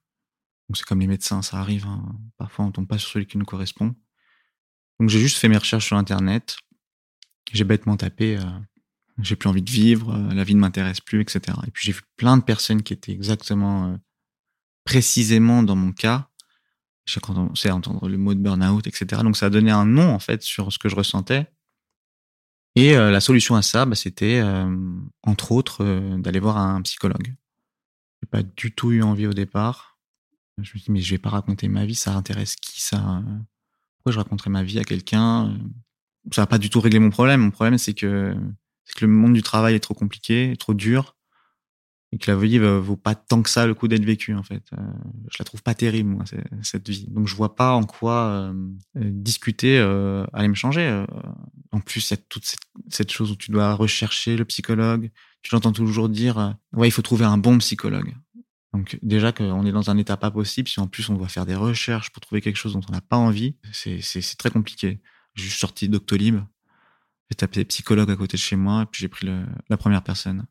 [0.68, 1.84] Donc c'est comme les médecins, ça arrive.
[1.84, 2.14] Hein.
[2.36, 3.96] Parfois on tombe pas sur celui qui nous correspond.
[5.00, 6.58] Donc j'ai juste fait mes recherches sur internet.
[7.52, 8.38] J'ai bêtement tapé.
[9.20, 11.40] J'ai plus envie de vivre, la vie ne m'intéresse plus, etc.
[11.66, 13.98] Et puis j'ai vu plein de personnes qui étaient exactement
[14.84, 16.28] précisément dans mon cas
[17.06, 19.22] j'ai commencé à entendre le mot de burn-out, etc.
[19.22, 21.46] Donc ça a donné un nom en fait sur ce que je ressentais.
[22.74, 24.68] Et euh, la solution à ça, bah, c'était euh,
[25.22, 27.34] entre autres euh, d'aller voir un psychologue.
[28.22, 29.98] J'ai pas du tout eu envie au départ.
[30.58, 33.22] Je me suis dit mais je vais pas raconter ma vie, ça intéresse qui ça
[33.96, 35.56] Pourquoi je raconterais ma vie à quelqu'un?
[36.32, 37.40] Ça va pas du tout régler mon problème.
[37.42, 38.34] Mon problème c'est que
[38.86, 41.16] c'est que le monde du travail est trop compliqué, trop dur
[42.12, 44.62] et que la vie vaut pas tant que ça le coup d'être vécu en fait.
[44.72, 44.82] Euh,
[45.30, 46.24] je la trouve pas terrible moi
[46.62, 47.06] cette vie.
[47.08, 48.54] Donc je vois pas en quoi euh,
[48.96, 49.78] euh, discuter
[50.32, 51.04] allait me changer.
[51.72, 52.44] En plus il y a toute
[52.88, 55.10] cette, chose où tu dois rechercher le psychologue.
[55.42, 58.14] Tu l'entends toujours dire ouais il faut trouver un bon psychologue.
[58.72, 61.46] Donc déjà qu'on est dans un état pas possible, si en plus on doit faire
[61.46, 65.00] des recherches pour trouver quelque chose dont on n'a pas envie, c'est très compliqué.
[65.34, 66.40] J'ai juste sorti Doctolib,
[67.30, 69.26] j'ai tapé psychologue à côté de chez moi et puis j'ai pris
[69.68, 70.46] la première personne.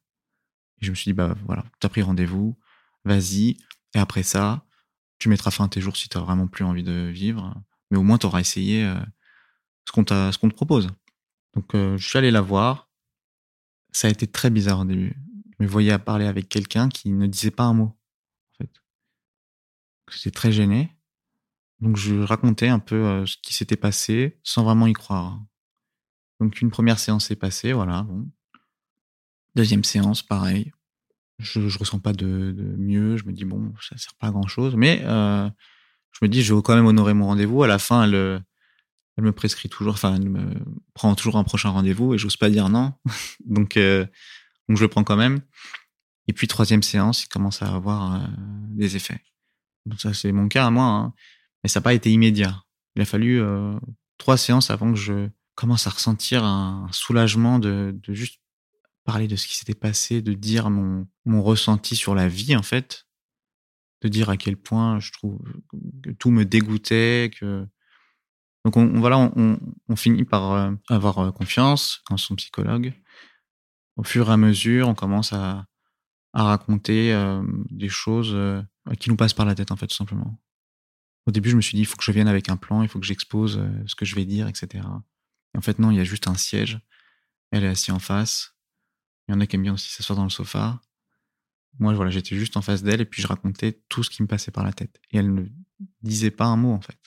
[0.82, 2.58] Et je me suis dit, bah voilà, t'as pris rendez-vous,
[3.06, 3.58] vas-y.
[3.94, 4.66] Et après ça,
[5.20, 7.56] tu mettras fin à tes jours si t'as vraiment plus envie de vivre.
[7.92, 8.96] Mais au moins, t'auras essayé euh,
[9.86, 10.90] ce qu'on te propose.
[11.54, 12.90] Donc, euh, je suis allé la voir.
[13.92, 15.16] Ça a été très bizarre au début.
[15.58, 17.98] Je me voyais à parler avec quelqu'un qui ne disait pas un mot,
[18.52, 18.72] en fait.
[20.12, 20.92] J'étais très gêné.
[21.80, 25.40] Donc, je racontais un peu euh, ce qui s'était passé sans vraiment y croire.
[26.39, 28.28] Donc, une première séance est passée, voilà, bon.
[29.56, 30.71] Deuxième séance, pareil.
[31.39, 33.17] Je, je ressens pas de, mieux.
[33.17, 35.50] Je me dis bon, ça sert pas à grand chose, mais euh,
[36.12, 37.63] je me dis je veux quand même honorer mon rendez-vous.
[37.63, 38.43] À la fin, elle,
[39.17, 40.54] me prescrit toujours, enfin, elle me
[40.93, 42.93] prend toujours un prochain rendez-vous et j'ose pas dire non.
[43.45, 44.06] donc, euh,
[44.67, 45.39] donc je le prends quand même.
[46.28, 48.28] Et puis troisième séance, il commence à avoir euh,
[48.69, 49.21] des effets.
[49.86, 51.13] Donc ça, c'est mon cas à moi, hein.
[51.63, 52.63] mais ça n'a pas été immédiat.
[52.95, 53.41] Il a fallu
[54.17, 58.41] trois séances avant que je commence à ressentir un soulagement de, juste
[59.06, 63.08] parler de ce qui s'était passé, de dire mon, ressenti sur la vie, en fait,
[64.02, 65.39] de dire à quel point je trouve
[66.04, 67.68] que tout me dégoûtait, que
[68.65, 72.94] donc on, voilà, on, finit par euh, avoir euh, confiance en son psychologue.
[73.96, 75.68] Au fur et à mesure, on commence à,
[76.34, 78.36] à raconter euh, des choses
[79.00, 80.41] qui nous passent par la tête, en fait, tout simplement.
[81.28, 82.89] Au début, je me suis dit, il faut que je vienne avec un plan, il
[82.89, 84.84] faut que j'expose ce que je vais dire, etc.
[85.58, 86.80] en fait, non, il y a juste un siège.
[87.52, 88.56] Elle est assise en face.
[89.28, 90.82] Il y en a qui aiment bien aussi s'asseoir dans le sofa.
[91.80, 94.28] Moi, voilà, j'étais juste en face d'elle et puis je racontais tout ce qui me
[94.28, 95.00] passait par la tête.
[95.12, 95.46] Et elle ne
[96.02, 97.00] disait pas un mot, en fait.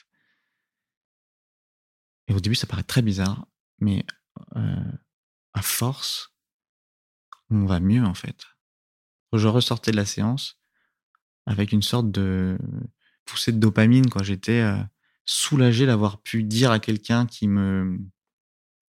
[2.27, 3.47] Et au début, ça paraît très bizarre,
[3.79, 4.05] mais
[4.55, 4.91] euh,
[5.53, 6.35] à force,
[7.49, 8.45] on va mieux, en fait.
[9.33, 10.59] Je ressortais de la séance
[11.45, 12.57] avec une sorte de
[13.25, 14.77] poussée de dopamine, quand J'étais euh,
[15.25, 17.99] soulagé d'avoir pu dire à quelqu'un qui me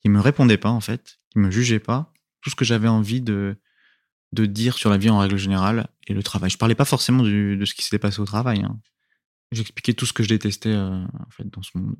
[0.03, 3.21] qui me répondait pas, en fait, qui me jugeait pas, tout ce que j'avais envie
[3.21, 3.57] de,
[4.33, 6.51] de dire sur la vie en règle générale et le travail.
[6.51, 8.63] Je parlais pas forcément de ce qui s'était passé au travail.
[8.63, 8.81] Hein.
[9.53, 11.97] J'expliquais tout ce que je détestais euh, en fait dans ce monde.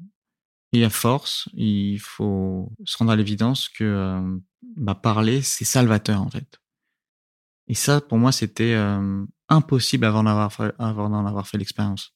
[0.73, 4.39] Et à force, il faut se rendre à l'évidence que euh,
[4.77, 6.61] bah, parler, c'est salvateur en fait.
[7.69, 10.75] Et ça, pour moi, c'était euh, impossible avant d'en avoir, fait,
[11.51, 12.15] fait l'expérience.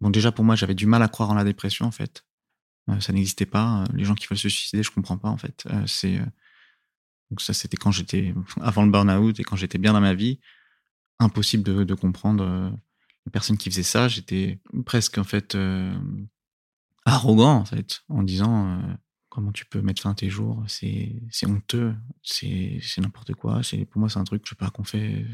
[0.00, 2.24] Bon, déjà, pour moi, j'avais du mal à croire en la dépression, en fait.
[2.90, 3.84] Euh, ça n'existait pas.
[3.94, 5.64] Les gens qui veulent se suicider, je comprends pas, en fait.
[5.66, 6.20] Euh, c'est
[7.30, 10.40] donc ça, c'était quand j'étais avant le burn-out et quand j'étais bien dans ma vie.
[11.20, 12.72] Impossible de, comprendre
[13.24, 14.08] les personnes qui faisaient ça.
[14.08, 15.56] J'étais presque, en fait,
[17.04, 17.64] arrogant,
[18.08, 18.80] en disant
[19.34, 20.62] comment tu peux mettre fin à tes jours?
[20.68, 23.60] C'est honteux, c'est n'importe quoi.
[23.90, 25.26] Pour moi, c'est un truc, je sais pas, qu'on fait.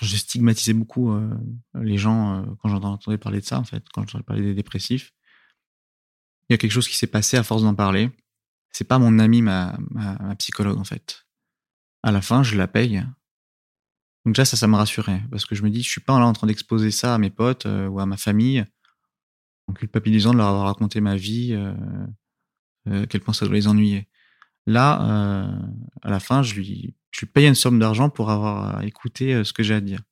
[0.00, 1.28] J'ai stigmatisé beaucoup euh,
[1.74, 5.12] les gens euh, quand j'entendais parler de ça, en fait, quand j'entendais parler des dépressifs.
[6.48, 8.10] Il y a quelque chose qui s'est passé à force d'en parler.
[8.70, 9.78] C'est pas mon ami, ma,
[10.38, 11.26] psychologue, en fait.
[12.02, 13.04] À la fin, je la paye.
[14.24, 15.22] Donc là, ça, ça me rassurait.
[15.30, 17.30] Parce que je me dis, je suis pas là en train d'exposer ça à mes
[17.30, 18.64] potes euh, ou à ma famille,
[19.66, 21.54] en culpabilisant de leur avoir raconté ma vie
[22.88, 24.08] euh, quel point ça doit les ennuyer.
[24.66, 25.58] Là, euh,
[26.02, 29.44] à la fin, je lui, je lui paye une somme d'argent pour avoir écouté euh,
[29.44, 30.02] ce que j'ai à dire.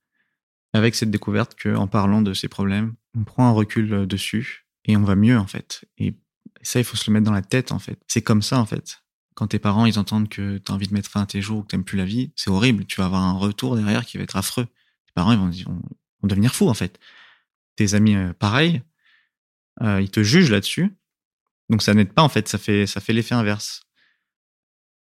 [0.73, 5.05] Avec cette découverte qu'en parlant de ces problèmes, on prend un recul dessus et on
[5.05, 5.85] va mieux en fait.
[5.99, 6.15] Et
[6.63, 7.99] ça, il faut se le mettre dans la tête en fait.
[8.09, 9.03] C'est comme ça en fait.
[9.35, 11.59] Quand tes parents ils entendent que tu as envie de mettre fin à tes jours
[11.59, 12.87] ou que t'aimes plus la vie, c'est horrible.
[12.87, 14.65] Tu vas avoir un retour derrière qui va être affreux.
[14.65, 15.83] Tes parents ils vont,
[16.23, 16.99] devenir fous en fait.
[17.77, 18.83] Tes amis pareil,
[19.81, 20.97] ils te jugent là-dessus
[21.69, 23.83] donc ça n'aide pas en fait, ça fait ça fait l'effet inverse.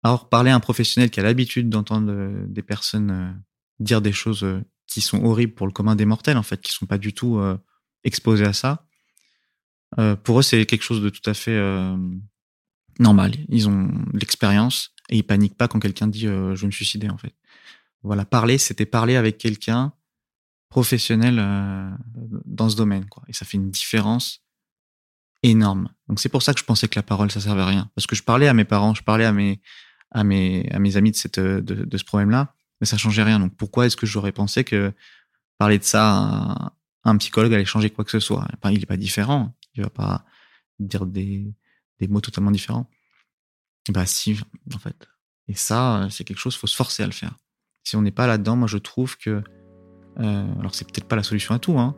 [0.02, 3.32] Alors parler à un professionnel qui a l'habitude d'entendre euh, des personnes euh,
[3.78, 6.72] dire des choses euh, qui sont horribles pour le commun des mortels en fait, qui
[6.72, 7.40] sont pas du tout
[8.02, 8.88] exposés à ça.
[10.22, 11.58] Pour eux, c'est quelque chose de tout à fait
[12.98, 13.32] normal.
[13.48, 17.18] Ils ont l'expérience et ils paniquent pas quand quelqu'un dit je vais me suicider en
[17.18, 17.34] fait.
[18.02, 19.92] Voilà, parler, c'était parler avec quelqu'un
[20.68, 21.36] professionnel
[22.44, 23.22] dans ce domaine quoi.
[23.28, 24.42] Et ça fait une différence
[25.42, 25.88] énorme.
[26.08, 28.06] Donc c'est pour ça que je pensais que la parole ça servait à rien parce
[28.06, 29.60] que je parlais à mes parents, je parlais à mes
[30.12, 33.40] à mes à mes amis de cette de, de ce problème-là, mais ça changeait rien.
[33.40, 34.92] Donc pourquoi est-ce que j'aurais pensé que
[35.58, 36.72] parler de ça à
[37.04, 38.46] un psychologue allait changer quoi que ce soit?
[38.56, 40.24] Enfin, Il est pas différent, il pas
[40.78, 41.52] dire des
[41.98, 42.88] des mots totalement différents.
[43.90, 44.40] Bah si
[44.74, 45.08] en fait.
[45.48, 47.36] Et ça c'est quelque chose faut se forcer à le faire.
[47.84, 49.42] Si on n'est pas là-dedans, moi je trouve que
[50.18, 51.96] euh, alors c'est peut-être pas la solution à tout hein,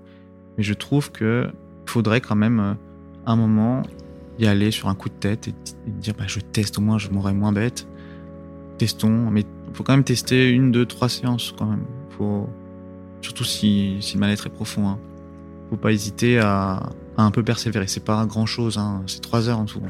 [0.57, 1.51] mais je trouve que
[1.87, 2.75] faudrait quand même euh,
[3.27, 3.83] un moment,
[4.39, 5.55] y aller sur un coup de tête et,
[5.87, 7.87] dire bah, je teste, au moins je m'aurais moins bête.
[8.79, 11.85] Testons, mais il faut quand même tester une, deux, trois séances quand même.
[12.11, 12.49] Faut,
[13.21, 14.89] surtout si, si le mal-être est profond.
[14.89, 14.99] Hein.
[15.71, 17.87] Faut pas hésiter à, à un peu persévérer.
[17.87, 19.03] C'est pas grand chose, hein.
[19.07, 19.83] c'est trois heures en tout.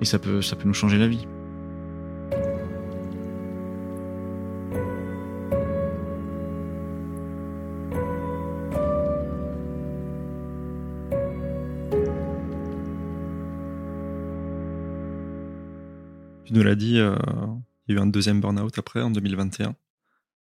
[0.00, 1.26] Et ça peut, ça peut nous changer la vie.
[16.50, 17.14] Tu nous l'as dit, euh,
[17.86, 19.76] il y a eu un deuxième burn-out après, en 2021.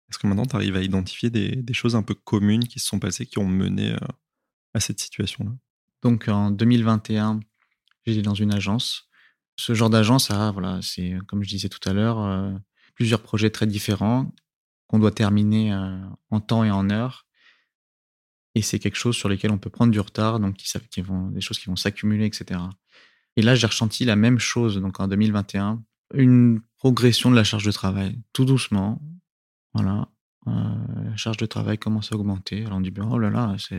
[0.07, 2.99] Est-ce que maintenant, tu arrives à identifier des, choses un peu communes qui se sont
[2.99, 3.97] passées, qui ont mené euh,
[4.75, 5.51] à cette situation-là?
[6.05, 7.39] Donc, en 2021,
[8.05, 9.09] j'étais dans une agence.
[9.57, 12.53] Ce genre d'agence, voilà, c'est, comme je disais tout à l'heure, euh,
[12.93, 14.31] plusieurs projets très différents
[14.85, 15.73] qu'on doit terminer
[16.29, 17.25] en temps et en heure.
[18.53, 21.31] Et c'est quelque chose sur lequel on peut prendre du retard, donc qui, qui vont,
[21.31, 22.59] des choses qui vont s'accumuler, etc.
[23.35, 27.65] Et là, j'ai ressenti la même chose donc en 2021 une progression de la charge
[27.65, 29.01] de travail, tout doucement.
[29.73, 30.07] Voilà.
[30.47, 30.51] Euh,
[31.03, 32.65] la charge de travail commence à augmenter.
[32.65, 33.75] Alors on dit, oh là là, je,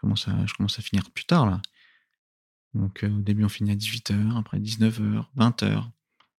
[0.00, 1.60] commence à, je commence à finir plus tard là.
[2.74, 5.84] Donc euh, au début, on finit à 18h, après 19h, 20h.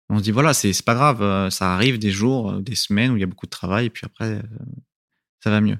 [0.08, 3.16] On se dit, voilà, c'est, pas grave, euh, ça arrive des jours, des semaines où
[3.16, 4.42] il y a beaucoup de travail, et puis après,
[5.40, 5.78] ça va mieux.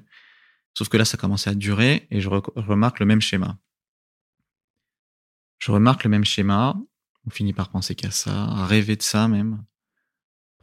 [0.75, 3.57] Sauf que là, ça commence à durer, et je remarque le même schéma.
[5.59, 6.75] Je remarque le même schéma,
[7.25, 9.63] on finit par penser qu'à ça, à rêver de ça même.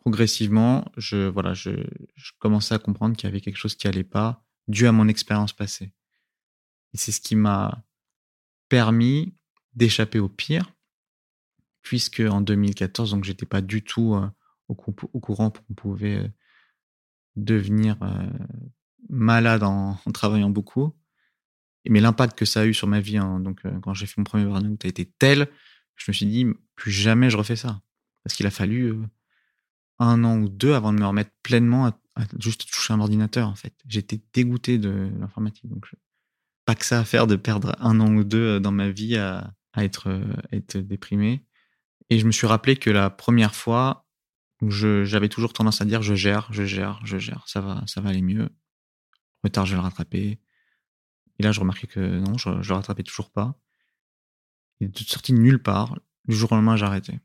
[0.00, 1.70] Progressivement, je, voilà, je,
[2.38, 5.52] commençais à comprendre qu'il y avait quelque chose qui allait pas, dû à mon expérience
[5.52, 5.92] passée.
[6.92, 7.84] Et c'est ce qui m'a
[8.68, 9.34] permis
[9.74, 10.72] d'échapper au pire,
[11.82, 14.28] puisque en 2014, donc j'étais pas du tout euh,
[14.68, 16.28] au, courant qu'on pouvait euh,
[17.36, 18.30] devenir euh,
[19.08, 20.94] malade en, travaillant beaucoup.
[21.88, 24.24] Mais l'impact que ça a eu sur ma vie, hein, donc quand j'ai fait mon
[24.24, 25.48] premier burn-out, a été tel
[26.00, 27.82] je me suis dit, plus jamais je refais ça.
[28.24, 28.94] Parce qu'il a fallu
[30.00, 31.92] un an ou deux avant de me remettre pleinement à,
[32.38, 33.74] juste toucher un ordinateur, en fait.
[33.86, 35.68] J'étais dégoûté de l'informatique.
[35.68, 35.86] Donc,
[36.64, 39.16] pas que ça à faire de perdre un an ou deux euh, dans ma vie
[39.16, 41.44] à, être, euh, être déprimé.
[42.08, 44.06] Et je me suis rappelé que la première fois,
[44.62, 48.10] j'avais toujours tendance à dire je gère, je gère, je gère, ça va, ça va
[48.10, 48.48] aller mieux.
[49.44, 50.40] Retard, je vais le rattraper.
[51.38, 53.54] Et là, je remarquais que non, je, je le rattrapais toujours pas.
[54.80, 55.98] Il est sorti de nulle part.
[56.26, 57.20] Du jour au lendemain, j'ai arrêté.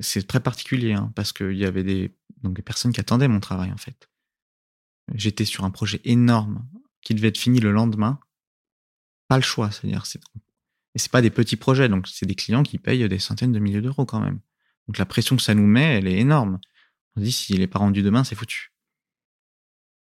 [0.00, 3.40] C'est très particulier, hein, parce qu'il y avait des, donc des personnes qui attendaient mon
[3.40, 4.08] travail, en fait.
[5.14, 6.66] j'étais sur un projet énorme
[7.02, 8.18] qui devait être fini le lendemain.
[9.28, 10.20] Pas le choix, c'est-à-dire, c'est,
[10.94, 13.58] et c'est pas des petits projets, donc c'est des clients qui payent des centaines de
[13.58, 14.40] milliers d'euros quand même.
[14.86, 16.58] Donc la pression que ça nous met, elle est énorme.
[17.16, 18.72] On se dit, s'il n'est pas rendu demain, c'est foutu.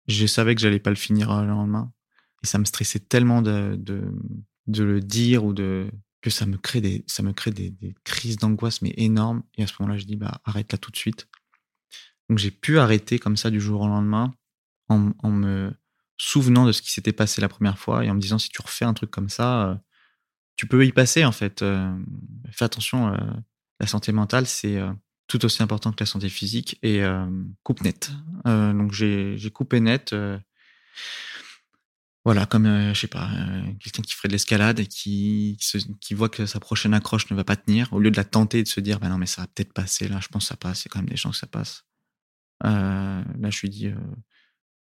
[0.08, 1.92] Je savais que j'allais pas le finir le lendemain.
[2.44, 3.76] Et ça me stressait tellement de,
[4.68, 5.90] de le dire ou de,
[6.22, 9.44] que ça me crée des, ça me crée des, crises d'angoisse, mais énormes.
[9.58, 11.28] Et à ce moment-là, je dis, bah, arrête là tout de suite.
[12.30, 14.34] Donc j'ai pu arrêter comme ça du jour au lendemain
[14.90, 15.72] en, me
[16.18, 18.62] souvenant de ce qui s'était passé la première fois et en me disant, si tu
[18.62, 19.76] refais un truc comme ça, euh,
[20.56, 21.62] tu peux y passer en fait.
[21.62, 21.92] Euh,
[22.52, 23.18] fais attention, euh,
[23.80, 24.80] la santé mentale, c'est
[25.28, 27.02] tout aussi important que la santé physique et
[27.64, 28.12] coupe net.
[28.44, 30.14] Donc j'ai coupé net.
[32.26, 33.30] Voilà, comme je sais pas,
[33.80, 35.58] quelqu'un qui ferait de l'escalade et qui,
[36.12, 38.64] voit que sa prochaine accroche ne va pas tenir, au lieu de la tenter et
[38.64, 40.58] de se dire, bah non mais ça va peut-être passer là, je pense que ça
[40.58, 40.86] passe.
[40.86, 41.86] A quand même des gens que ça passe.
[42.62, 43.90] là, je lui dis,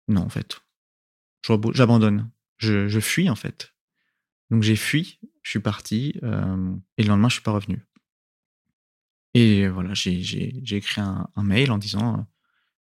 [0.08, 0.58] non en fait,
[1.74, 3.74] j'abandonne, je, fuis en fait.
[4.50, 7.86] Donc j'ai fui, je suis parti, euh, et le lendemain, je suis pas revenu.
[9.34, 12.26] Et voilà, j'ai écrit un, mail en disant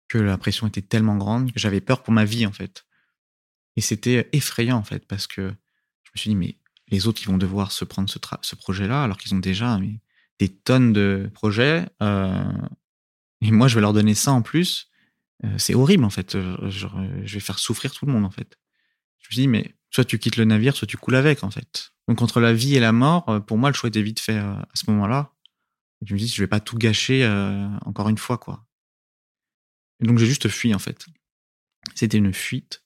[0.09, 2.85] que la pression était tellement grande que j'avais peur pour ma vie, en fait.
[3.77, 5.43] Et c'était effrayant, en fait, parce que
[6.03, 6.59] je me suis dit, mais
[6.89, 9.79] les autres, ils vont devoir se prendre ce, projet-là, alors qu'ils ont déjà
[10.39, 11.87] des tonnes de projets.
[12.03, 12.53] Euh,
[13.41, 14.91] et moi, je vais leur donner ça en plus.
[15.45, 16.37] Euh, c'est horrible, en fait.
[16.69, 16.87] Je,
[17.35, 18.59] vais faire souffrir tout le monde, en fait.
[19.21, 21.51] Je me suis dit, mais soit tu quittes le navire, soit tu coules avec, en
[21.51, 21.93] fait.
[22.09, 24.37] Donc, entre la vie et la mort, euh, pour moi, le choix était vite fait
[24.39, 25.33] euh, à ce moment-là.
[26.05, 28.67] Je me dis, je vais pas tout gâcher euh, encore une fois, quoi.
[30.01, 31.07] Et donc, j'ai juste fui, en fait.
[31.95, 32.82] C'était une fuite,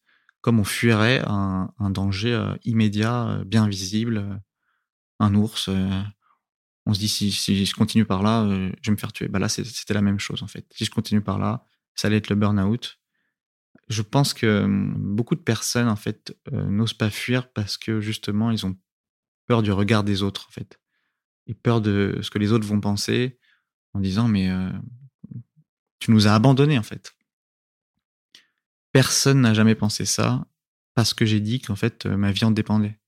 [0.46, 4.40] comme on fuirait un, danger euh, immédiat, euh, bien visible,
[5.18, 5.68] un ours.
[6.87, 9.28] on se dit, si, si, je continue par là, je vais me faire tuer.
[9.28, 10.66] Bah là, c'était la même chose, en fait.
[10.72, 12.98] Si je continue par là, ça allait être le burn-out
[13.88, 14.66] je pense que
[14.98, 18.76] beaucoup de personnes en fait euh, n'osent pas fuir parce que justement ils ont
[19.46, 20.80] peur du regard des autres en fait
[21.46, 23.38] et peur de ce que les autres vont penser
[23.94, 24.70] en disant mais euh,
[26.00, 27.15] tu nous as abandonnés en fait.
[28.96, 30.46] Personne n'a jamais pensé ça
[30.94, 32.98] parce que j'ai dit qu'en fait ma vie en dépendait.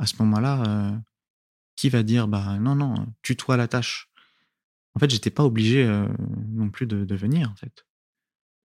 [0.00, 0.98] À ce moment-là, euh,
[1.76, 4.10] qui va dire bah non non tue-toi la tâche.
[4.96, 6.08] En fait, j'étais pas obligé euh,
[6.48, 7.86] non plus de, venir en fait.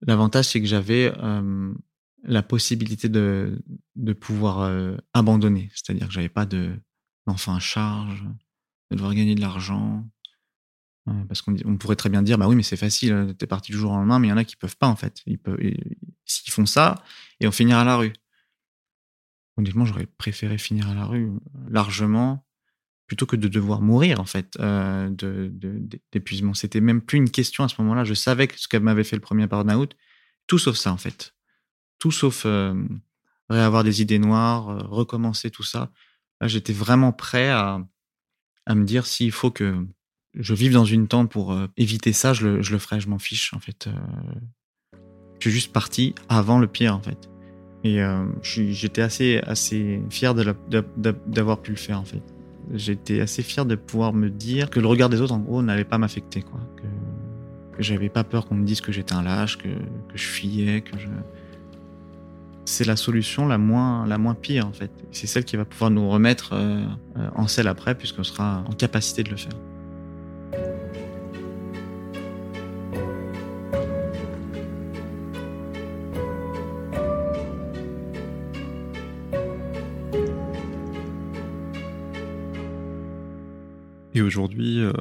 [0.01, 1.71] L'avantage, c'est que j'avais euh,
[2.23, 3.61] la possibilité de,
[3.95, 5.69] de pouvoir abandonner.
[5.75, 6.73] C'est-à-dire que j'avais pas de
[7.27, 8.23] d'enfant à charge,
[8.89, 10.09] de devoir gagner de l'argent.
[11.07, 13.71] Euh, parce qu'on on pourrait très bien dire, bah oui, mais c'est facile, t'es parti
[13.71, 15.21] du jour au lendemain, mais il y en a qui peuvent pas, en fait.
[15.25, 15.39] Ils
[16.25, 17.03] s'ils font ça,
[17.39, 18.13] et on finira à la rue.
[19.57, 21.31] Honnêtement, j'aurais préféré finir à la rue
[21.69, 22.45] largement
[23.11, 25.51] plutôt que de devoir mourir en fait euh, de,
[26.13, 26.53] d'épuisement.
[26.53, 28.05] C'était même plus une question à ce moment-là.
[28.05, 29.97] Je savais que ce qu'elle m'avait fait le premier burn-out,
[30.47, 31.35] tout sauf ça en fait.
[31.99, 32.73] Tout sauf euh,
[33.49, 35.91] réavoir des idées noires, euh, recommencer tout ça.
[36.39, 37.85] J'étais vraiment prêt à,
[38.65, 39.85] à me dire s'il faut que
[40.33, 43.53] je vive dans une tente pour euh, éviter ça, je le, ferai, je m'en fiche
[43.53, 43.87] en fait.
[43.87, 44.97] Euh.
[45.39, 47.29] je suis juste parti avant le pire en fait.
[47.83, 52.23] Et euh, j'étais assez, assez fier d'avoir pu le faire en fait
[52.73, 55.83] j'étais assez fier de pouvoir me dire que le regard des autres, en gros, n'allait
[55.83, 56.59] pas m'affecter, quoi.
[56.77, 56.83] Que,
[57.79, 59.69] j'avais pas peur qu'on me dise que j'étais un lâche, que,
[60.13, 61.07] je fuyais, que je.
[62.65, 64.91] C'est la solution la moins, la moins pire, en fait.
[65.11, 66.53] C'est celle qui va pouvoir nous remettre
[67.35, 69.53] en selle après, puisqu'on sera en capacité de le faire.
[84.21, 84.91] Et aujourd'hui, euh,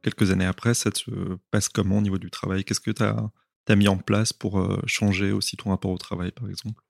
[0.00, 1.10] quelques années après, ça se
[1.50, 2.64] passe comment au niveau du travail?
[2.64, 6.32] Qu'est-ce que tu as, mis en place pour euh, changer aussi ton rapport au travail,
[6.32, 6.82] par exemple?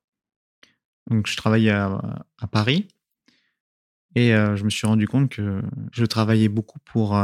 [1.11, 2.15] Donc, je travaillais à,
[2.53, 2.87] Paris
[4.15, 7.21] et euh, je me suis rendu compte que je travaillais beaucoup pour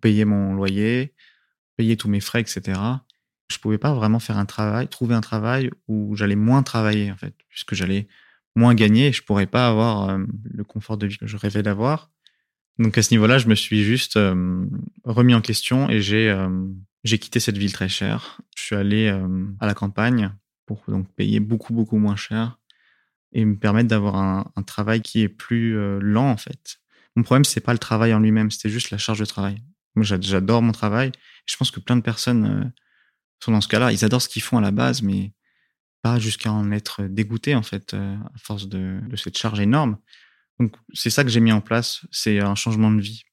[0.00, 1.12] payer mon loyer,
[1.76, 2.80] payer tous mes frais, etc.
[3.50, 7.16] Je pouvais pas vraiment faire un travail, trouver un travail où j'allais moins travailler, en
[7.16, 8.08] fait, puisque j'allais
[8.56, 12.10] moins gagner et je pourrais pas avoir le confort de vie que je rêvais d'avoir.
[12.80, 14.64] Donc à ce niveau-là, je me suis juste euh,
[15.04, 16.48] remis en question et j'ai euh,
[17.04, 18.40] j'ai quitté cette ville très chère.
[18.56, 20.32] Je suis allé euh, à la campagne
[20.64, 22.58] pour donc payer beaucoup beaucoup moins cher
[23.32, 26.78] et me permettre d'avoir un, un, travail qui est plus lent en fait.
[27.16, 29.62] Mon problème c'est pas le travail en lui-même, c'était juste la charge de travail.
[29.94, 31.12] Moi j'adore mon travail.
[31.44, 32.72] Je pense que plein de personnes
[33.44, 33.92] sont dans ce cas-là.
[33.92, 35.34] Ils adorent ce qu'ils font à la base, mais
[36.00, 39.98] pas jusqu'à en être dégoûté en fait à force de, de cette charge énorme.
[40.60, 43.24] Donc c'est ça que j'ai mis en place, c'est un changement de vie.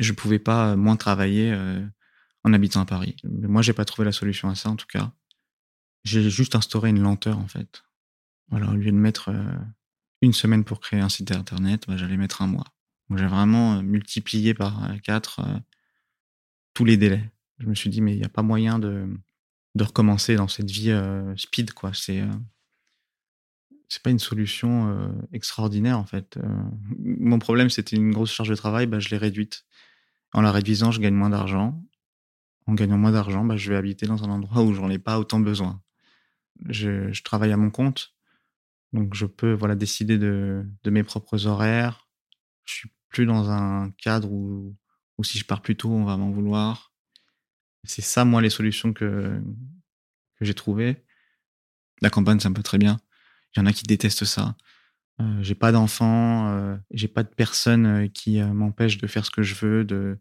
[0.00, 1.84] Je pouvais pas moins travailler euh,
[2.44, 3.16] en habitant à Paris.
[3.24, 5.12] Mais moi, j'ai pas trouvé la solution à ça en tout cas.
[6.04, 7.82] j'ai juste instauré une lenteur en fait.
[8.50, 9.58] Voilà, au lieu de mettre euh,
[10.22, 12.66] une semaine pour créer un site internet, bah, j'allais mettre un mois.
[13.14, 15.40] J'ai vraiment euh, multiplié par euh, quatre
[16.74, 17.30] tous les délais.
[17.58, 19.06] Je me suis dit mais il n'y a pas moyen de,
[19.74, 20.92] de recommencer dans cette vie
[21.36, 21.92] speed quoi.
[21.92, 22.22] C'est
[23.90, 26.38] c'est pas une solution extraordinaire en fait.
[26.98, 29.66] mon problème c'était une grosse charge de travail, bah, je l'ai réduite.
[30.32, 31.82] En la réduisant, je gagne moins d'argent.
[32.66, 35.18] En gagnant moins d'argent, bah, je vais habiter dans un endroit où j'en ai pas
[35.18, 35.82] autant besoin
[36.68, 38.14] je, travaille à mon compte,
[38.92, 42.08] donc je peux voilà décider de, mes propres horaires.
[42.64, 44.76] Je suis plus dans un cadre où,
[45.18, 46.92] où si je pars plus tôt, on va m'en vouloir.
[47.84, 49.40] C'est ça, moi, les solutions que,
[50.36, 51.04] que j'ai trouvées.
[52.02, 52.98] La campagne, ça me va très bien.
[53.54, 54.56] Il y en a qui détestent ça.
[55.20, 59.26] Euh, j'ai pas d'enfants, euh, j'ai pas de personne euh, qui euh, m'empêche de faire
[59.26, 60.18] ce que je veux, de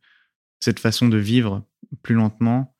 [0.59, 1.65] cette façon de vivre
[2.01, 2.75] plus lentement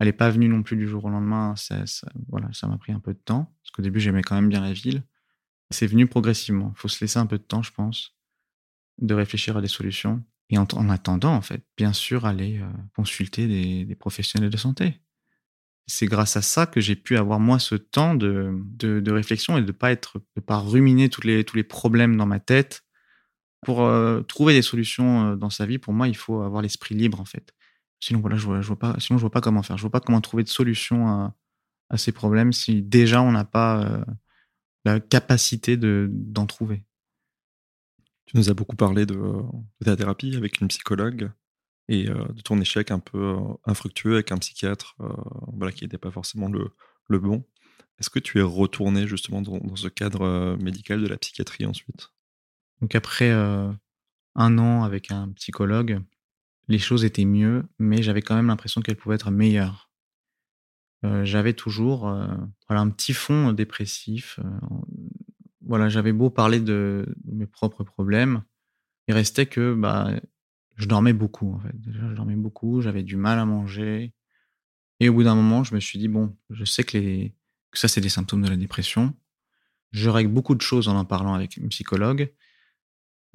[0.00, 1.54] elle n'est pas venue non plus du jour au lendemain.
[1.56, 1.84] Ça,
[2.28, 3.54] voilà, ça m'a pris un peu de temps.
[3.62, 5.04] Parce qu'au début, j'aimais quand même bien la ville.
[5.68, 6.72] C'est venu progressivement.
[6.74, 8.16] Il faut se laisser un peu de temps, je pense,
[8.98, 10.24] de réfléchir à des solutions.
[10.48, 12.62] Et en, attendant, en fait, bien sûr, aller
[12.96, 15.02] consulter des, professionnels de santé.
[15.86, 19.62] C'est grâce à ça que j'ai pu avoir, moi, ce temps de, de, réflexion et
[19.62, 22.84] de pas, être, de pas ruminer tous les, tous les problèmes dans ma tête.
[23.62, 26.94] Pour euh, trouver des solutions euh, dans sa vie, pour moi, il faut avoir l'esprit
[26.94, 27.52] libre, en fait.
[27.98, 29.76] Sinon, voilà, je vois, je vois pas, sinon, je vois pas comment faire.
[29.76, 31.34] Je vois pas comment trouver de solution à,
[31.90, 34.04] à ces problèmes si déjà on n'a pas euh,
[34.84, 36.84] la capacité de, d'en trouver.
[38.26, 41.32] Tu nous as beaucoup parlé de, de ta thérapie avec une psychologue
[41.90, 44.96] et euh, de ton échec un peu euh, infructueux avec un psychiatre
[45.52, 47.44] voilà, qui n'était pas forcément le, bon.
[47.98, 52.08] Est-ce que tu es retourné justement dans, ce cadre médical de la psychiatrie ensuite?
[52.80, 56.00] Donc après un an avec un psychologue,
[56.68, 59.90] les choses étaient mieux, mais j'avais quand même l'impression qu'elles pouvaient être meilleures.
[61.04, 62.26] Euh, j'avais toujours euh,
[62.68, 64.38] voilà, un petit fond dépressif.
[64.38, 64.76] Euh,
[65.66, 68.42] voilà, j'avais beau parler de, mes propres problèmes,
[69.08, 70.10] il restait que bah,
[70.80, 71.54] je dormais beaucoup.
[71.54, 71.80] En fait.
[71.80, 74.12] Déjà, je dormais beaucoup, j'avais du mal à manger.
[74.98, 77.34] Et au bout d'un moment, je me suis dit, bon, je sais que, les,
[77.72, 79.14] ça, c'est des symptômes de la dépression.
[79.92, 82.32] Je règle beaucoup de choses en en parlant avec une psychologue.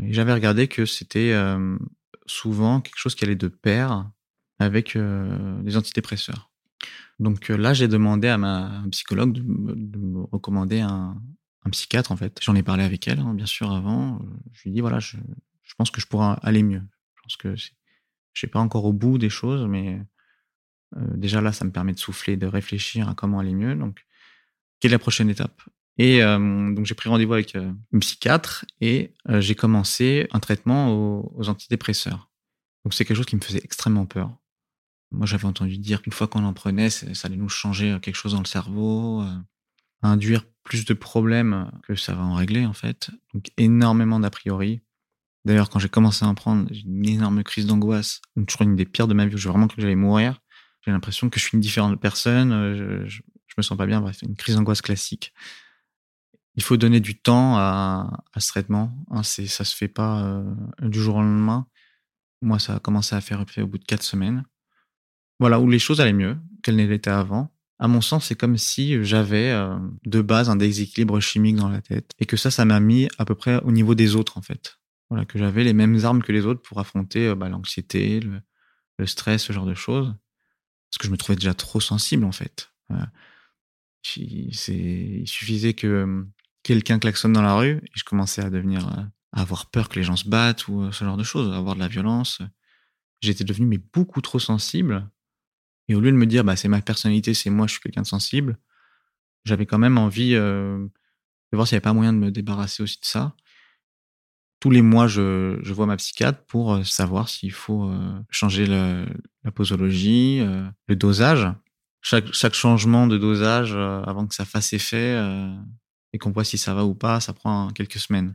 [0.01, 1.33] Et j'avais regardé que c'était
[2.25, 4.09] souvent quelque chose qui allait de pair
[4.59, 6.51] avec euh, des antidépresseurs.
[7.19, 11.21] Donc euh, là, j'ai demandé à ma psychologue de, me recommander un,
[11.71, 12.39] psychiatre, en fait.
[12.43, 14.19] J'en ai parlé avec elle, hein, bien sûr, avant.
[14.53, 15.17] Je lui ai dit, voilà, je,
[15.77, 16.83] pense que je pourrais aller mieux.
[17.26, 17.71] Pense que je
[18.36, 19.99] suis pas encore au bout des choses, mais
[21.15, 23.73] déjà là, ça me permet de souffler, de réfléchir à comment aller mieux.
[23.73, 24.05] Donc,
[24.80, 25.59] quelle est la prochaine étape?
[25.97, 31.49] Et donc j'ai pris rendez-vous avec euh, une psychiatre et j'ai commencé un traitement aux,
[31.49, 32.30] antidépresseurs.
[32.84, 34.36] Donc c'est quelque chose qui me faisait extrêmement peur.
[35.11, 38.34] Moi j'avais entendu dire qu'une fois qu'on en prenait, ça allait nous changer quelque chose
[38.34, 39.23] dans le cerveau,
[40.01, 43.11] induire plus de problèmes que ça va en régler en fait.
[43.34, 44.82] Donc énormément d'a priori.
[45.45, 48.21] D'ailleurs quand j'ai commencé à en prendre, j'ai une énorme crise d'angoisse.
[48.35, 49.37] Je une des pires de ma vie.
[49.37, 50.41] J'ai vraiment cru que j'allais mourir.
[50.83, 52.51] J'ai l'impression que je suis une différente personne.
[52.75, 53.21] Je, je,
[53.57, 54.01] me sens pas bien.
[54.01, 55.33] Bref, une crise d'angoisse classique
[56.55, 58.91] il faut donner du temps à, ce traitement.
[59.11, 60.43] Hein, c'est, ça se fait pas euh,
[60.81, 61.67] du jour au lendemain.
[62.41, 64.43] Moi, ça a commencé à faire au bout de quatre semaines.
[65.39, 67.51] Voilà, où les choses allaient mieux qu'elles n'étaient avant.
[67.77, 71.81] À mon sens, c'est comme si j'avais euh, de base un déséquilibre chimique dans la
[71.81, 74.41] tête et que ça, ça m'a mis à peu près au niveau des autres en
[74.41, 74.79] fait.
[75.28, 79.43] Que j'avais les mêmes armes que les autres pour affronter euh, bah, l'anxiété, le, stress,
[79.43, 80.14] ce genre de choses.
[80.89, 82.72] Parce que je me trouvais déjà trop sensible en fait.
[84.18, 84.56] il
[85.28, 86.26] suffisait que
[86.66, 89.03] quelqu'un klaxonne dans la rue et je commençais à devenir euh,
[89.34, 91.58] à avoir peur que les gens se battent ou euh, ce genre de choses, à
[91.58, 92.41] avoir de la violence.
[93.22, 95.08] J'étais devenu mais beaucoup trop sensible.
[95.88, 98.01] Et au lieu de me dire bah c'est ma personnalité, c'est moi, je suis quelqu'un
[98.01, 98.58] de sensible,
[99.45, 102.82] j'avais quand même envie euh, de voir s'il n'y avait pas moyen de me débarrasser
[102.82, 103.36] aussi de ça.
[104.66, 107.88] Tous les mois, je, vois ma psychiatre pour savoir s'il faut
[108.32, 109.05] changer le,
[109.43, 110.43] la posologie,
[110.88, 111.47] le dosage.
[112.01, 115.24] Chaque, changement de dosage, avant que ça fasse effet,
[116.13, 118.34] et qu'on voit si ça va ou pas, ça prend quelques semaines.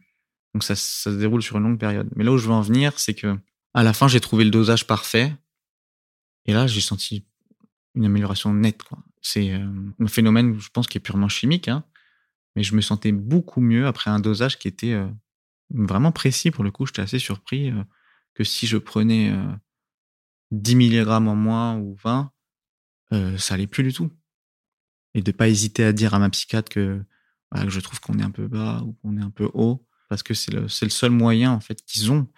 [0.54, 2.08] Donc ça, se déroule sur une longue période.
[2.14, 3.36] Mais là où je veux en venir, c'est que
[3.74, 5.34] à la fin, j'ai trouvé le dosage parfait.
[6.46, 7.24] Et là, j'ai senti
[7.96, 8.82] une amélioration nette.
[9.20, 9.66] C'est euh,
[9.98, 11.66] un phénomène, je pense, qui est purement chimique.
[11.66, 11.82] Hein,
[12.54, 15.08] mais je me sentais beaucoup mieux après un dosage qui était euh,
[15.70, 16.50] vraiment précis.
[16.50, 17.82] Pour le coup, j'étais assez surpris euh,
[18.34, 19.34] que si je prenais
[20.50, 22.32] 10 mg en moins ou 20,
[23.38, 24.10] ça allait plus du tout.
[25.14, 27.02] Et de pas hésiter à dire à ma psychiatre que
[27.52, 30.22] que je trouve qu'on est un peu bas ou qu'on est un peu haut, parce
[30.22, 32.28] que c'est le, le, seul moyen en fait qu'ils ont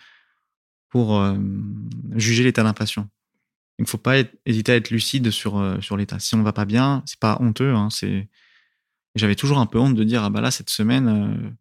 [0.92, 1.34] pour euh,
[2.14, 3.08] juger l'état d'inflation.
[3.78, 6.18] Il ne faut pas hésiter à être lucide sur, euh, sur l'état.
[6.18, 7.74] Si on va pas bien, c'est pas honteux.
[7.74, 8.28] Hein, c'est...
[9.14, 11.56] J'avais toujours un peu honte de dire, ah bah là, cette semaine,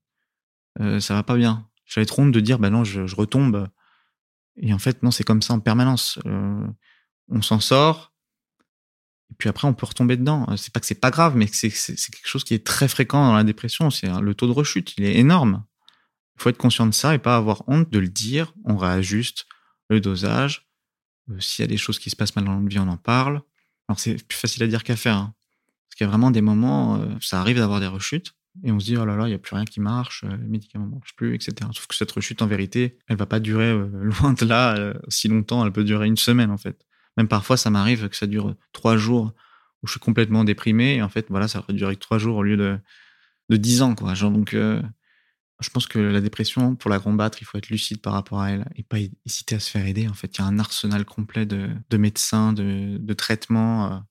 [0.78, 1.68] ça va pas bien.
[1.86, 3.68] J'avais trop honte de dire, bah non, je, retombe.
[4.56, 6.20] Et en fait, non, c'est comme ça en permanence.
[6.26, 8.14] On s'en sort.
[9.32, 10.46] Et puis après, on peut retomber dedans.
[10.58, 13.36] C'est pas que c'est pas grave, mais c'est, quelque chose qui est très fréquent dans
[13.36, 13.90] la dépression.
[13.90, 15.66] C'est le taux de rechute, il est énorme.
[16.36, 18.54] Il faut être conscient de ça et pas avoir honte de le dire.
[18.66, 19.46] On réajuste
[19.90, 20.70] le dosage.
[21.40, 23.42] S'il y a des choses qui se passent mal dans notre vie, on en parle.
[23.88, 25.16] Alors c'est plus facile à dire qu'à faire.
[25.16, 25.34] Hein.
[25.88, 28.34] Parce qu'il y a vraiment des moments, ça arrive d'avoir des rechutes.
[28.64, 30.36] Et on se dit, oh là là, il n'y a plus rien qui marche, euh,
[30.36, 31.70] les médicaments ne marchent plus, etc.
[31.74, 34.94] Sauf que cette rechute, en vérité, elle va pas durer euh, loin de là euh,
[35.08, 35.66] si longtemps.
[35.66, 36.86] Elle peut durer une semaine, en fait.
[37.18, 39.34] Même parfois, ça m'arrive que ça dure trois jours
[39.84, 40.96] où je suis complètement déprimé.
[40.96, 42.78] Et en fait, voilà, ça va durer trois jours au lieu de,
[43.50, 44.14] de dix ans, quoi.
[44.14, 48.14] Genre, donc, je pense que la dépression, pour la combattre, il faut être lucide par
[48.14, 50.08] rapport à elle et pas hésiter à se faire aider.
[50.08, 54.04] En fait, il y a un arsenal complet de, de médecins, de, de traitements.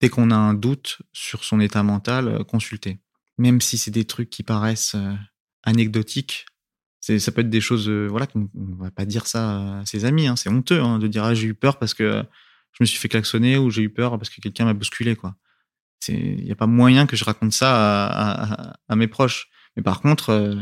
[0.00, 2.98] Dès qu'on a un doute sur son état mental, consulter.
[3.38, 5.14] Même si c'est des trucs qui paraissent euh,
[5.62, 6.46] anecdotiques,
[7.00, 10.04] ça peut être des choses, euh, voilà, qu'on on va pas dire ça à ses
[10.04, 10.26] amis.
[10.26, 12.24] Hein, c'est honteux hein, de dire ah, j'ai eu peur parce que
[12.72, 15.16] je me suis fait klaxonner ou j'ai eu peur parce que quelqu'un m'a bousculé.
[15.16, 15.34] quoi.
[16.08, 19.48] Il n'y a pas moyen que je raconte ça à, mes proches.
[19.76, 20.54] Mais par contre, euh,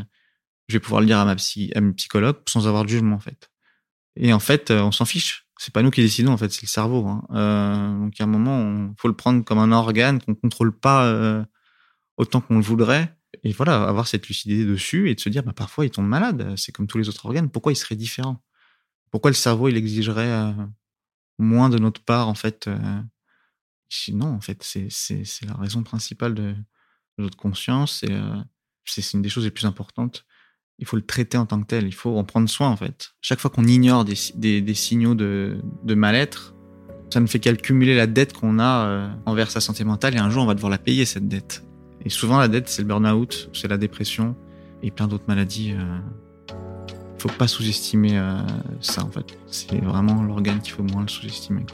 [0.69, 3.21] je vais pouvoir le dire à ma psy, mes psychologues sans avoir de jugement en
[3.21, 3.51] fait.
[4.17, 5.47] Et en fait, on s'en fiche.
[5.59, 7.07] C'est pas nous qui décidons en fait, c'est le cerveau.
[7.07, 7.99] Hein.
[8.01, 11.47] Donc à un moment, il faut le prendre comme un organe qu'on contrôle pas
[12.23, 13.15] autant qu'on le voudrait.
[13.45, 16.55] Et voilà, avoir cette lucidité dessus et de se dire, bah, parfois il tombe malade.
[16.57, 17.51] C'est comme tous les autres organes.
[17.51, 18.43] Pourquoi il serait différent
[19.11, 20.53] Pourquoi le cerveau il exigerait euh,
[21.39, 23.01] moins de notre part en fait euh,
[24.13, 26.55] Non, en fait, c'est la raison principale de,
[27.19, 28.03] notre conscience.
[28.05, 28.37] Et euh,
[28.85, 30.25] c'est une des choses les plus importantes.
[30.79, 31.87] Il faut le traiter en tant que tel.
[31.87, 33.15] Il faut en prendre soin en fait.
[33.21, 36.55] Chaque fois qu'on ignore des, des, des signaux de, de mal-être,
[37.13, 40.15] ça ne fait qu'accumuler la dette qu'on a euh, envers sa santé mentale.
[40.15, 41.63] Et un jour, on va devoir la payer cette dette.
[42.05, 44.35] Et souvent, la dette, c'est le burn-out, c'est la dépression
[44.83, 45.73] et plein d'autres maladies.
[45.73, 45.99] euh.
[46.51, 48.37] Il faut pas sous-estimer euh,
[48.81, 49.39] ça en fait.
[49.47, 51.65] C'est vraiment l'organe qu'il faut moins le sous-estimer.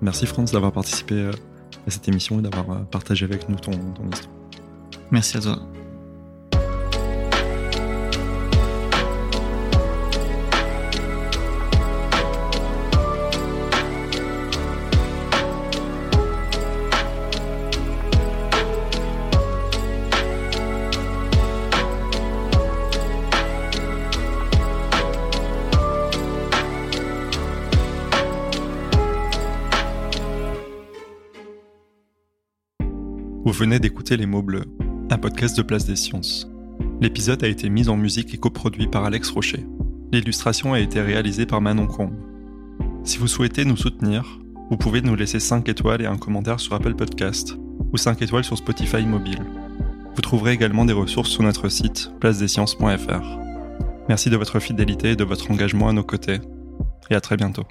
[0.00, 1.32] Merci France d'avoir participé euh,
[1.84, 4.34] à cette émission et d'avoir euh, partagé avec nous ton, ton histoire.
[5.10, 5.58] Merci à toi.
[34.14, 34.64] Les mots bleus,
[35.10, 36.48] un podcast de Place des Sciences.
[37.00, 39.66] L'épisode a été mis en musique et coproduit par Alex Rocher.
[40.12, 42.14] L'illustration a été réalisée par Manon Combe.
[43.02, 44.38] Si vous souhaitez nous soutenir,
[44.70, 47.58] vous pouvez nous laisser 5 étoiles et un commentaire sur Apple Podcast
[47.92, 49.44] ou 5 étoiles sur Spotify mobile.
[50.14, 53.38] Vous trouverez également des ressources sur notre site placedesciences.fr.
[54.08, 56.38] Merci de votre fidélité et de votre engagement à nos côtés,
[57.10, 57.64] et à très bientôt.